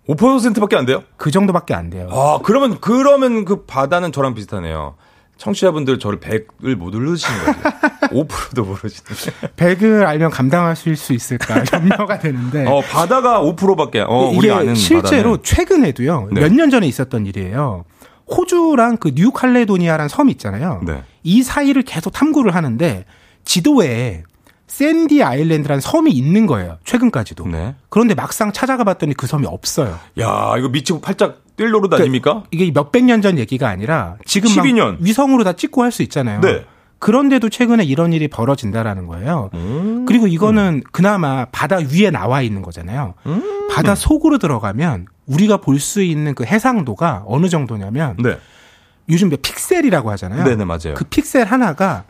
[0.09, 1.03] 5%밖에 안 돼요?
[1.18, 2.09] 그 정도밖에 안 돼요.
[2.11, 4.94] 아, 그러면, 그러면 그 바다는 저랑 비슷하네요.
[5.39, 7.61] 청취자분들 저를 100을 못 누르시는 거죠.
[8.11, 9.49] 5%도 모르시는데.
[9.57, 12.66] 100을 알면 감당하실 수 있을까 염려가 되는데.
[12.66, 15.43] 어, 바다가 5%밖에, 어, 이게 우리가 아는 실제로 바다는.
[15.45, 16.28] 최근에도요.
[16.32, 16.41] 네.
[16.43, 17.84] 몇년 전에 있었던 일이에요.
[18.28, 20.82] 호주랑 그 뉴칼레도니아라는 섬 있잖아요.
[20.84, 21.03] 네.
[21.22, 23.05] 이 사이를 계속 탐구를 하는데
[23.45, 24.24] 지도에
[24.66, 26.78] 샌디 아일랜드라는 섬이 있는 거예요.
[26.84, 27.47] 최근까지도.
[27.47, 27.74] 네.
[27.89, 29.99] 그런데 막상 찾아가 봤더니 그 섬이 없어요.
[30.20, 32.44] 야, 이거 미치고 팔짝 뛸 노릇 그러니까 아닙니까?
[32.50, 34.96] 이게 몇백 년 전 얘기가 아니라 지금 막 12년.
[35.00, 36.40] 위성으로 다 찍고 할 수 있잖아요.
[36.40, 36.64] 네.
[37.00, 39.50] 그런데도 최근에 이런 일이 벌어진다라는 거예요.
[39.54, 40.04] 음.
[40.06, 43.14] 그리고 이거는 그나마 바다 위에 나와 있는 거잖아요.
[43.26, 43.68] 음.
[43.70, 48.36] 바다 속으로 들어가면 우리가 볼 수 있는 그 해상도가 어느 정도냐면 네.
[49.11, 50.42] 요즘 픽셀이라고 하잖아요.
[50.44, 50.94] 네네, 맞아요.
[50.94, 52.04] 그 픽셀 하나가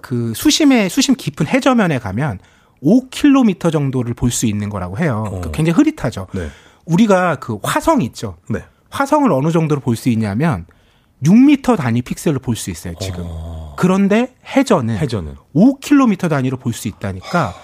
[0.00, 2.38] 그 수심에 수심 깊은 해저면에 가면
[2.82, 5.24] 5km 정도를 볼 수 있는 거라고 해요.
[5.26, 6.26] 그러니까 굉장히 흐릿하죠.
[6.32, 6.48] 네.
[6.86, 8.36] 우리가 그 화성 있죠.
[8.48, 8.60] 네.
[8.92, 10.66] 화성을 어느 정도로 볼 수 있냐면
[11.24, 13.24] 6m 단위 픽셀로 볼 수 있어요, 지금.
[13.76, 15.36] 그런데 해저는 해저는.
[15.54, 17.54] 5km 단위로 볼 수 있다니까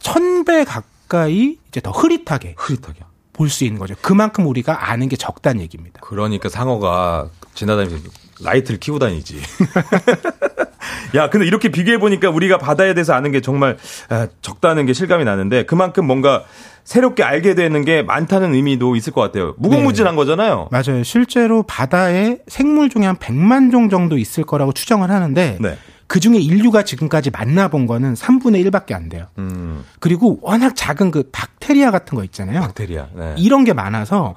[0.00, 3.00] 1000배 가까이 이제 더 흐릿하게 흐릿하게.
[3.32, 3.94] 볼 수 있는 거죠.
[4.02, 6.00] 그만큼 우리가 아는 게 적다는 얘기입니다.
[6.02, 8.08] 그러니까 상어가 지나다니면서
[8.42, 9.40] 라이트를 켜고 다니지.
[11.16, 13.76] 야, 근데 이렇게 비교해 보니까 우리가 바다에 대해서 아는 게 정말
[14.08, 16.44] 아, 적다는 게 실감이 나는데 그만큼 뭔가
[16.84, 19.54] 새롭게 알게 되는 게 많다는 의미도 있을 것 같아요.
[19.58, 20.68] 무궁무진한 거잖아요.
[20.70, 21.02] 맞아요.
[21.04, 25.78] 실제로 바다에 생물 중에 한 100만 종 정도 있을 거라고 추정을 하는데 네.
[26.06, 29.26] 그 중에 인류가 지금까지 만나본 거는 3분의 1밖에 안 돼요.
[29.38, 32.60] 음, 그리고 워낙 작은 그 박테리아 같은 거 있잖아요.
[32.60, 33.06] 박테리아.
[33.14, 33.34] 네.
[33.38, 34.34] 이런 게 많아서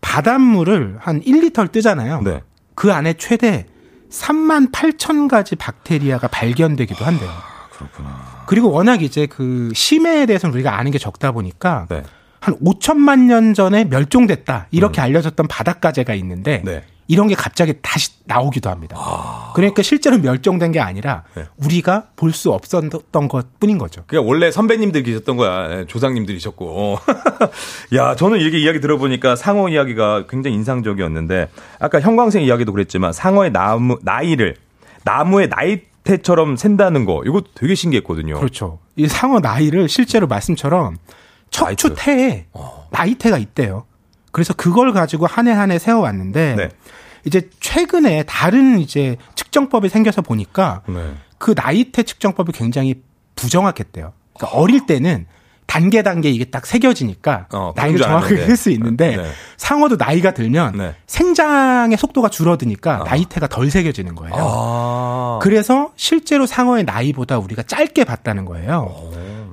[0.00, 2.20] 바닷물을 한 1리터를 뜨잖아요.
[2.22, 2.42] 네.
[2.76, 3.66] 그 안에 최대
[4.10, 7.30] 3만 8천 가지 박테리아가 발견되기도 한대요.
[7.72, 8.25] 그렇구나.
[8.46, 12.02] 그리고 워낙 이제 그 심해에 대해서는 우리가 아는 게 적다 보니까 네.
[12.40, 16.84] 한 5천만 년 전에 멸종됐다 이렇게 알려졌던 바닷가재가 있는데 네.
[17.08, 18.96] 이런 게 갑자기 다시 나오기도 합니다.
[19.54, 21.44] 그러니까 실제로 멸종된 게 아니라 네.
[21.56, 24.02] 우리가 볼 수 없었던 것 뿐인 거죠.
[24.08, 25.70] 그러니까 원래 선배님들 계셨던 거야.
[25.80, 26.98] 예, 조상님들이셨고.
[27.94, 33.98] 야, 저는 이렇게 이야기 들어보니까 상어 이야기가 굉장히 인상적이었는데 아까 형광생 이야기도 그랬지만 상어의 나무
[34.02, 34.56] 나이를
[35.04, 38.38] 나무의 나이 테처럼 센다는 거 이거 되게 신기했거든요.
[38.38, 38.78] 그렇죠.
[38.96, 40.96] 이 상어 나이를 실제로 말씀처럼
[41.50, 41.94] 척추.
[41.96, 42.86] 태에 어.
[42.90, 43.84] 나이테가 있대요.
[44.32, 46.68] 그래서 그걸 가지고 한 해 한 해 세워왔는데 네.
[47.24, 51.14] 이제 최근에 다른 이제 측정법이 생겨서 보니까 네.
[51.38, 53.02] 그 나이테 측정법이 굉장히
[53.34, 54.12] 부정확했대요.
[54.36, 55.26] 그러니까 어릴 때는
[55.66, 58.46] 단계 단계 이게 딱 새겨지니까 어, 나이를 정확하게 알았는데.
[58.46, 59.24] 할수 있는데 네.
[59.56, 60.94] 상어도 나이가 들면 네.
[61.06, 64.34] 생장의 속도가 줄어드니까 나이테가 덜 새겨지는 거예요.
[64.38, 65.38] 아.
[65.42, 68.94] 그래서 실제로 상어의 나이보다 우리가 짧게 봤다는 거예요.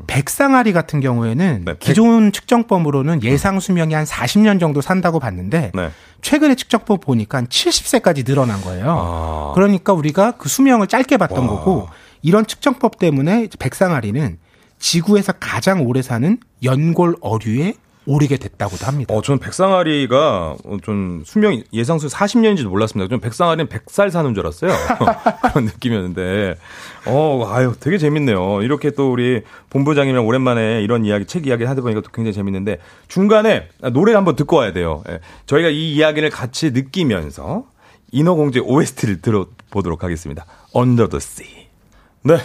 [0.07, 5.89] 백상아리 같은 경우에는 네, 백- 기존 측정법으로는 예상 수명이 한 40년 정도 산다고 봤는데 네.
[6.21, 8.85] 최근에 측정법 보니까 한 70세까지 늘어난 거예요.
[8.89, 9.51] 아.
[9.55, 11.47] 그러니까 우리가 그 수명을 짧게 봤던 와.
[11.47, 11.87] 거고
[12.21, 14.37] 이런 측정법 때문에 백상아리는
[14.83, 17.75] 지구에서 가장 오래 사는 연골 어류에
[18.05, 19.13] 오르게 됐다고도 합니다.
[19.13, 23.09] 어, 저는 백상아리가 어, 좀 수명 예상수 40년인지도 몰랐습니다.
[23.09, 24.73] 좀 백상아리는 100살 사는 줄 알았어요.
[25.53, 26.55] 그런 느낌이었는데,
[27.05, 28.61] 어, 아유, 되게 재밌네요.
[28.61, 33.69] 이렇게 또 우리 본부장님이랑 오랜만에 이런 이야기, 책 이야기 하다 보니까 또 굉장히 재밌는데, 중간에
[33.93, 35.01] 노래 한번 듣고 와야 돼요.
[35.09, 35.21] 예.
[35.45, 37.63] 저희가 이 이야기를 같이 느끼면서
[38.11, 40.45] 인어공주의 OST를 들어보도록 하겠습니다.
[40.75, 41.67] Under the Sea.
[42.23, 42.35] 네.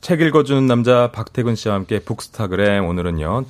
[0.00, 3.44] 책 읽어주는 남자 박태근 씨와 함께 북스타그램 오늘은요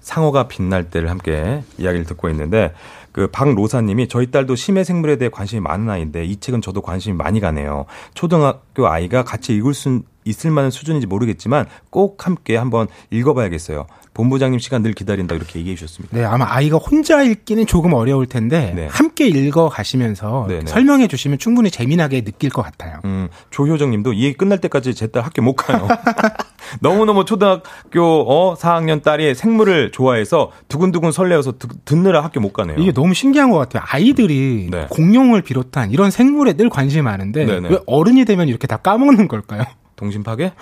[0.00, 2.74] 상어가 빛날 때를 함께 이야기를 듣고 있는데
[3.12, 7.40] 그 박로사님이 저희 딸도 심해 생물에 대해 관심이 많은 아이인데 이 책은 저도 관심이 많이
[7.40, 7.86] 가네요.
[8.12, 13.86] 초등학교 아이가 같이 읽을 수 있을 만한 수준인지 모르겠지만 꼭 함께 한번 읽어봐야겠어요.
[14.16, 16.16] 본부장님 시간 늘 기다린다 이렇게 얘기해 주셨습니다.
[16.16, 18.88] 네, 아마 아이가 혼자 읽기는 조금 어려울 텐데 네.
[18.90, 20.66] 함께 읽어 가시면서 네, 네.
[20.66, 23.00] 설명해 주시면 충분히 재미나게 느낄 것 같아요.
[23.04, 25.86] 음, 조효정 님도 이 얘기 끝날 때까지 제 딸 학교 못 가요.
[26.80, 32.78] 너무너무 초등학교 어 4학년 딸이 생물을 좋아해서 두근두근 설레어서 듣, 듣느라 학교 못 가네요.
[32.78, 33.82] 이게 너무 신기한 것 같아요.
[33.86, 34.86] 아이들이 네.
[34.88, 37.68] 공룡을 비롯한 이런 생물에 늘 관심이 많은데 네네.
[37.68, 39.62] 왜 어른이 되면 이렇게 다 까먹는 걸까요?
[39.96, 40.52] 동심 파괴?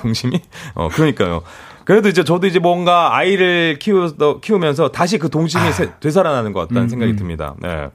[0.00, 0.40] 동심이?
[0.74, 1.42] 어, 그러니까요.
[1.84, 6.88] 그래도 이제 저도 이제 뭔가 아이를 키우, 키우면서 다시 그 동심이 새- 되살아나는 것 같다는
[6.88, 7.54] 생각이 듭니다.
[7.60, 7.88] 네.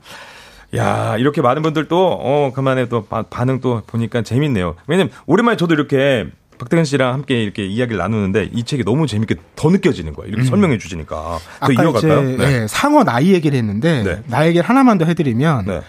[0.76, 4.76] 야, 이렇게 많은 분들도, 어, 그만에 또 바- 반응 또 보니까 재밌네요.
[4.88, 6.28] 왜냐면 오랜만에 저도 이렇게
[6.60, 10.30] 박태근 씨랑 함께 이렇게 이야기를 나누는데 이 책이 너무 재밌게 더 느껴지는 거예요.
[10.30, 11.16] 이렇게 설명해 주시니까.
[11.16, 12.30] 또 아까 이어갈까요?
[12.32, 14.48] 이제 예, 상어 나이 얘기를 했는데 네.
[14.48, 15.82] 얘기를 하나만 더 해드리면 네.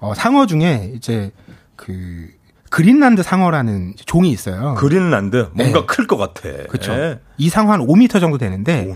[0.00, 1.30] 어, 상어 중에 이제
[1.76, 2.26] 그
[2.76, 4.74] 그린란드 상어라는 종이 있어요.
[4.74, 5.86] 그린란드 뭔가 네.
[5.86, 6.42] 클것 같아.
[6.68, 6.92] 그렇죠.
[6.92, 7.18] 예.
[7.38, 8.94] 이 상어 한 5m 정도 되는데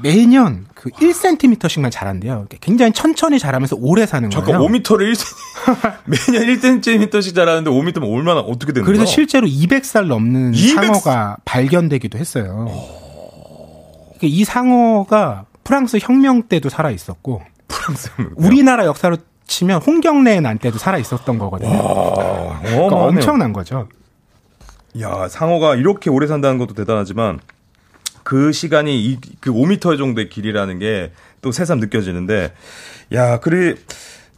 [0.00, 2.46] 매년 그 1cm씩만 자란대요.
[2.60, 4.70] 굉장히 천천히 자라면서 오래 사는 잠깐 거예요.
[4.70, 5.94] 5m를 1cm
[6.30, 9.12] 매년 1cm씩 자라는데 5m면 얼마나 어떻게 되는 그래서 거야?
[9.12, 12.68] 실제로 200살 넘는 200 상어가 발견되기도 했어요.
[14.18, 19.16] 그러니까 이 상어가 프랑스 혁명 때도 살아 있었고 프랑스 우리나라 역사로
[19.46, 21.70] 치면 홍경래 난 때도 살아 있었던 거거든요.
[21.70, 22.96] 와, 그러니까.
[22.96, 23.88] 엄청난 거죠.
[25.00, 27.40] 야, 상어가 이렇게 오래 산다는 것도 대단하지만
[28.22, 32.54] 그 시간이 이, 그 5m 정도의 길이라는 게 또 새삼 느껴지는데
[33.12, 33.76] 야, 그리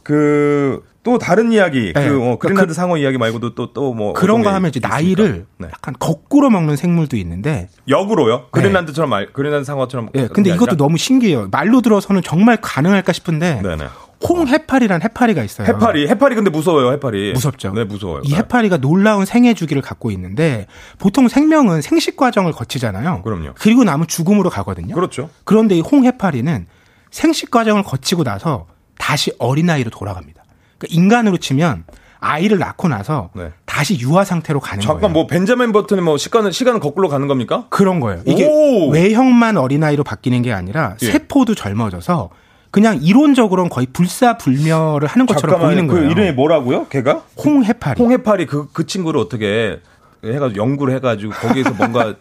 [0.03, 2.07] 그 또 다른 이야기, 네.
[2.09, 4.81] 그 어, 그린란드 그- 상어 이야기 말고도 또 또 뭐 그런 거게 하면 이제?
[4.83, 5.67] 나이를 네.
[5.71, 8.47] 약간 거꾸로 먹는 생물도 있는데 역으로요?
[8.51, 10.09] 그린란드처럼 말, 그린란드 상어처럼.
[10.15, 11.47] 예, 근데 이것도 너무 신기해요.
[11.51, 13.85] 말로 들어서는 정말 가능할까 싶은데 네네.
[14.27, 15.67] 홍해파리란 해파리가 있어요.
[15.67, 17.31] 해파리, 해파리 근데 무서워요, 해파리.
[17.33, 17.71] 무섭죠.
[17.73, 18.21] 네, 무서워요.
[18.25, 20.67] 이 해파리가 놀라운 생애 주기를 갖고 있는데
[20.97, 23.21] 보통 생명은 생식 과정을 거치잖아요.
[23.23, 23.51] 그럼요.
[23.59, 24.93] 그리고 나면 죽음으로 가거든요.
[24.95, 25.29] 그렇죠.
[25.45, 26.67] 그런데 이 홍 해파리는
[27.11, 28.67] 생식 과정을 거치고 나서
[28.97, 30.43] 다시 어린아이로 돌아갑니다.
[30.77, 31.85] 그러니까 인간으로 치면
[32.19, 33.49] 아이를 낳고 나서 네.
[33.65, 34.93] 다시 유아 상태로 가는 거예요.
[34.93, 37.65] 잠깐 뭐 벤자민 버튼이 뭐 시간은 시간은 거꾸로 가는 겁니까?
[37.69, 38.21] 그런 거예요.
[38.25, 38.89] 이게 오!
[38.89, 41.05] 외형만 어린아이로 바뀌는 게 아니라 예.
[41.11, 42.29] 세포도 젊어져서
[42.71, 46.11] 그냥 이론적으로는 거의 불사불멸을 하는 것처럼 보이는 그 거예요.
[46.11, 46.87] 이름이 뭐라고요?
[46.87, 47.23] 걔가?
[47.43, 48.01] 홍해파리.
[48.01, 49.79] 홍해파리 그, 그 친구를 어떻게
[50.23, 52.15] 해가지고 연구를 해가지고 거기에서 뭔가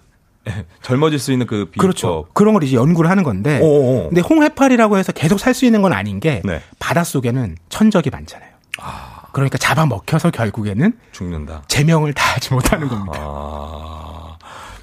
[0.83, 1.79] 젊어질 수 있는 그 비법.
[1.83, 2.27] 그렇죠.
[2.33, 3.61] 그런 걸 이제 연구를 하는 건데.
[3.63, 4.09] 어어.
[4.09, 6.63] 근데 홍해파리라고 해서 계속 살 수 있는 건 아닌 게 네.
[6.79, 8.49] 바닷속에는 천적이 많잖아요.
[9.33, 11.63] 그러니까 잡아먹혀서 결국에는 죽는다.
[11.69, 13.19] 제명을 다하지 못하는 겁니다.
[13.21, 14.08] 아,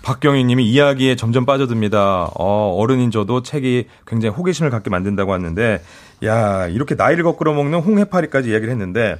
[0.05, 2.29] 박경희 님이 이야기에 점점 빠져듭니다.
[2.35, 5.81] 어, 어른인 저도 책이 굉장히 호기심을 갖게 만든다고 하는데,
[6.23, 9.15] 야, 이렇게 나이를 거꾸로 먹는 홍해파리까지 이야기를 했는데,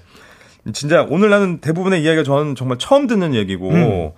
[0.73, 4.11] 진짜 오늘 나는 대부분의 이야기가 저는 정말 처음 듣는 얘기고, 음.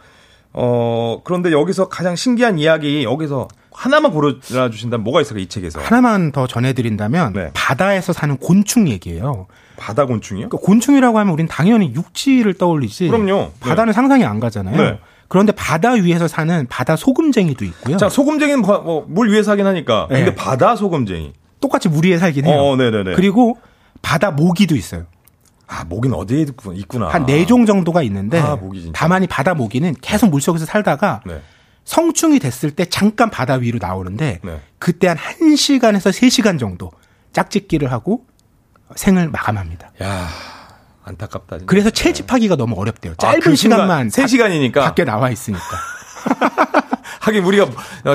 [0.51, 5.79] 어, 그런데 여기서 가장 신기한 이야기, 여기서 하나만 고르주신다면 뭐가 있을까, 이 책에서?
[5.79, 7.51] 하나만 더 전해드린다면 네.
[7.53, 9.47] 바다에서 사는 곤충 얘기예요.
[9.77, 10.49] 바다 곤충이요?
[10.49, 13.07] 그러니까 곤충이라고 하면 우린 당연히 육지를 떠올리지.
[13.07, 13.51] 그럼요.
[13.61, 14.75] 바다는 상상이 안 가잖아요.
[14.75, 14.99] 네.
[15.27, 17.97] 그런데 바다 위에서 사는 바다 소금쟁이도 있고요.
[17.97, 20.07] 자, 소금쟁이는 뭐, 뭐, 물 위에 사긴 하니까.
[20.07, 20.35] 근데 네.
[20.35, 21.33] 바다 소금쟁이.
[21.59, 22.55] 똑같이 물 위에 살긴 해요.
[22.57, 23.13] 어, 네네네.
[23.15, 23.57] 그리고
[24.01, 25.05] 바다 모기도 있어요.
[25.67, 27.09] 아, 모기는 어디에 있구나.
[27.09, 28.93] 한 네 종 정도가 있는데 아, 모기 진짜.
[28.97, 31.41] 다만 이 바다 모기는 계속 물속에서 살다가 네.
[31.83, 34.61] 성충이 됐을 때 잠깐 바다 위로 나오는데 네.
[34.79, 36.91] 그때 한 1시간에서 3시간 정도
[37.33, 38.25] 짝짓기를 하고
[38.95, 39.91] 생을 마감합니다.
[40.03, 40.27] 야
[41.07, 41.57] 안타깝다.
[41.59, 41.65] 진짜.
[41.69, 43.13] 그래서 채집하기가 너무 어렵대요.
[43.13, 44.81] 아, 짧은 그 순간, 시간만 세 시간이니까.
[44.81, 45.63] 밖에 나와 있으니까.
[47.21, 47.67] 하긴 우리가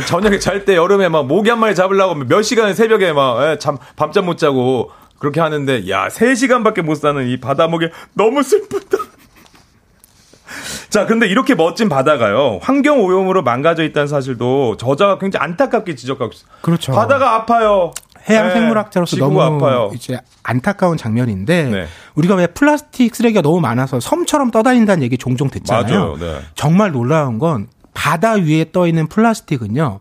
[0.06, 3.76] 저녁에 잘 때 여름에 막 모기 한 마리 잡으려고 몇 시간을 새벽에 막 예, 잠,
[3.96, 8.98] 밤잠 못 자고 그렇게 하는데 야, 3시간밖에 못 사는 이 바다 모기 너무 슬프다.
[10.90, 12.58] 자, 근데 이렇게 멋진 바다가요.
[12.62, 16.48] 환경 오염으로 망가져 있다는 사실도 저자가 굉장히 안타깝게 지적하고 있어요.
[16.60, 16.92] 그렇죠.
[16.92, 17.92] 바다가 아파요.
[18.28, 19.90] 해양 네, 생물학자로서 너무 아파요.
[19.94, 21.86] 이제 안타까운 장면인데 네.
[22.14, 26.16] 우리가 왜 플라스틱 쓰레기가 너무 많아서 섬처럼 떠다닌다는 얘기 종종 듣잖아요.
[26.18, 26.40] 네.
[26.54, 30.00] 정말 놀라운 건 바다 위에 떠 있는 플라스틱은요.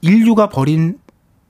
[0.00, 0.98] 인류가 버린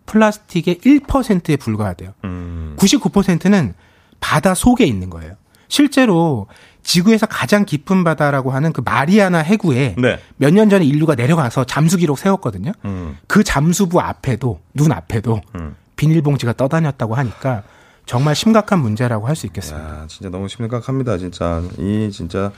[0.06, 2.12] 플라스틱의 1%에 불과하대요.
[2.24, 2.76] 음.
[2.78, 3.74] 99%는
[4.20, 5.34] 바다 속에 있는 거예요.
[5.68, 6.48] 실제로
[6.82, 10.18] 지구에서 가장 깊은 바다라고 하는 그 마리아나 해구에 네.
[10.36, 12.72] 몇년 전에 인류가 내려가서 잠수 기록 세웠거든요.
[12.84, 13.16] 음.
[13.26, 15.76] 그 잠수부 앞에도 눈 앞에도 음.
[16.06, 17.62] 비닐봉지가 떠다녔다고 하니까
[18.06, 19.88] 정말 심각한 문제라고 할 수 있겠습니다.
[19.88, 21.62] 야, 진짜 너무 심각합니다, 진짜.
[21.78, 22.50] 이 진짜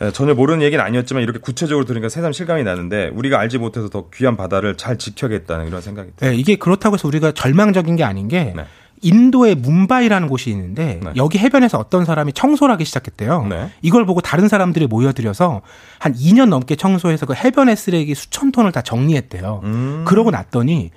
[0.00, 4.08] 에, 전혀 모르는 얘기는 아니었지만 이렇게 구체적으로 들으니까 새삼 실감이 나는데 우리가 알지 못해서 더
[4.12, 6.32] 귀한 바다를 잘 지켜야겠다는 이런 생각이 들어요.
[6.32, 8.64] 네, 이게 그렇다고 해서 우리가 절망적인 게 아닌 게 네.
[9.02, 11.12] 인도의 뭄바이라는 곳이 있는데 네.
[11.16, 13.46] 여기 해변에서 어떤 사람이 청소를 하기 시작했대요.
[13.46, 13.70] 네.
[13.82, 15.62] 이걸 보고 다른 사람들이 모여들여서
[16.00, 19.60] 한 2년 넘게 청소해서 그 해변의 쓰레기 수천 톤을 다 정리했대요.
[19.62, 20.04] 음.
[20.06, 20.90] 그러고 났더니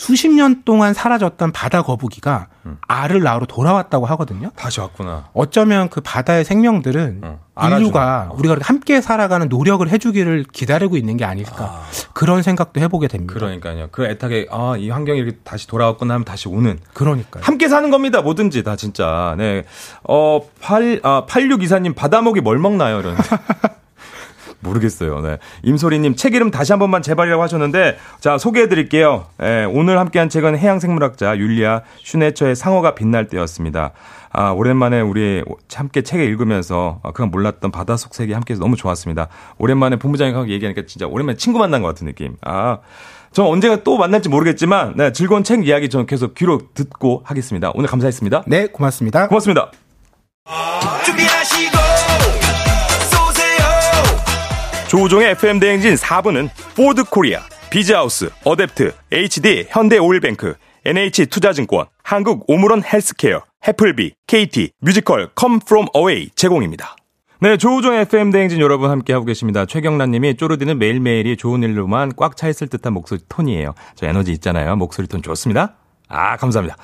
[0.00, 2.78] 수십 년 동안 사라졌던 바다 거북이가 음.
[2.88, 4.50] 알을 낳으러 돌아왔다고 하거든요.
[4.56, 5.28] 다시 왔구나.
[5.34, 8.34] 어쩌면 그 바다의 생명들은 어, 알아주는 인류가 거.
[8.38, 11.82] 우리가 함께 살아가는 노력을 해주기를 기다리고 있는 게 아닐까
[12.14, 13.34] 그런 생각도 해보게 됩니다.
[13.34, 13.88] 그러니까요.
[13.92, 17.44] 그 애타게 아, 이 환경이 이렇게 다시 돌아왔구나 하면 다시 오는 그러니까요.
[17.44, 18.22] 함께 사는 겁니다.
[18.22, 19.34] 뭐든지 다 진짜.
[19.36, 19.64] 네.
[20.04, 23.00] 어, 8, 아, 8624님, 바다목이 뭘 먹나요?
[23.00, 23.16] 이런.
[24.60, 25.20] 모르겠어요.
[25.20, 25.38] 네.
[25.62, 29.26] 임소리님, 책 이름 다시 한 번만 제발이라고 하셨는데, 자, 소개해 드릴게요.
[29.42, 33.92] 예, 오늘 함께한 책은 해양생물학자 율리아 슈네처의 상어가 빛날 때였습니다.
[34.32, 35.42] 아, 오랜만에 우리
[35.74, 39.28] 함께 책을 읽으면서, 아, 그간 몰랐던 바닷속 세계 함께 해서 너무 좋았습니다.
[39.58, 42.36] 오랜만에 본부장님하고 얘기하니까 진짜 오랜만에 친구 만난 것 같은 느낌.
[42.42, 42.78] 아,
[43.32, 47.72] 저 언제 또 만날지 모르겠지만, 네, 즐거운 책 이야기 저는 계속 귀로 듣고 하겠습니다.
[47.74, 48.44] 오늘 감사했습니다.
[48.46, 49.26] 네, 고맙습니다.
[49.28, 49.70] 고맙습니다.
[51.04, 51.89] 준비하시고
[54.90, 60.54] 조우종의 FM 대행진 4부는 포드 코리아, 비즈하우스, 어댑트, HD현대오일뱅크,
[60.84, 66.96] NH투자증권, 한국 오므론 헬스케어, 해플비, KT, 뮤지컬 Come From Away 제공입니다.
[67.40, 69.64] 네, 조우종 FM 대행진 여러분 함께 하고 계십니다.
[69.64, 73.74] 최경란 님이 쪼르디는 매일매일이 좋은 일로만 꽉 차 있을 듯한 목소리 톤이에요.
[73.94, 74.74] 저 에너지 있잖아요.
[74.74, 75.76] 목소리 톤 좋습니다.
[76.10, 76.76] 아, 감사합니다.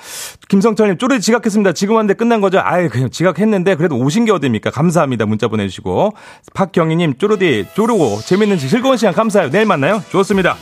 [0.48, 1.72] 김성철님, 쪼르디 지각했습니다.
[1.72, 2.60] 지금 왔는데 끝난 거죠?
[2.62, 4.70] 아유, 그냥 지각했는데 그래도 오신 게 어딥니까?
[4.70, 5.26] 감사합니다.
[5.26, 6.14] 문자 보내주시고.
[6.54, 9.50] 박경희님, 쪼르디, 쪼르고 재밌는 즐거운 시간 감사해요.
[9.50, 10.02] 내일 만나요.
[10.10, 10.56] 좋습니다.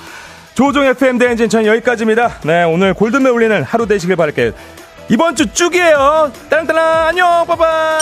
[0.55, 2.41] 조종 FM 대행진 전 여기까지입니다.
[2.45, 4.53] 네, 오늘 골든벨 울리는 하루 되시길 바랄게요.
[5.11, 6.33] 이번 주 쭉이에요.
[6.49, 7.99] 따란따란 안녕, 빠빠.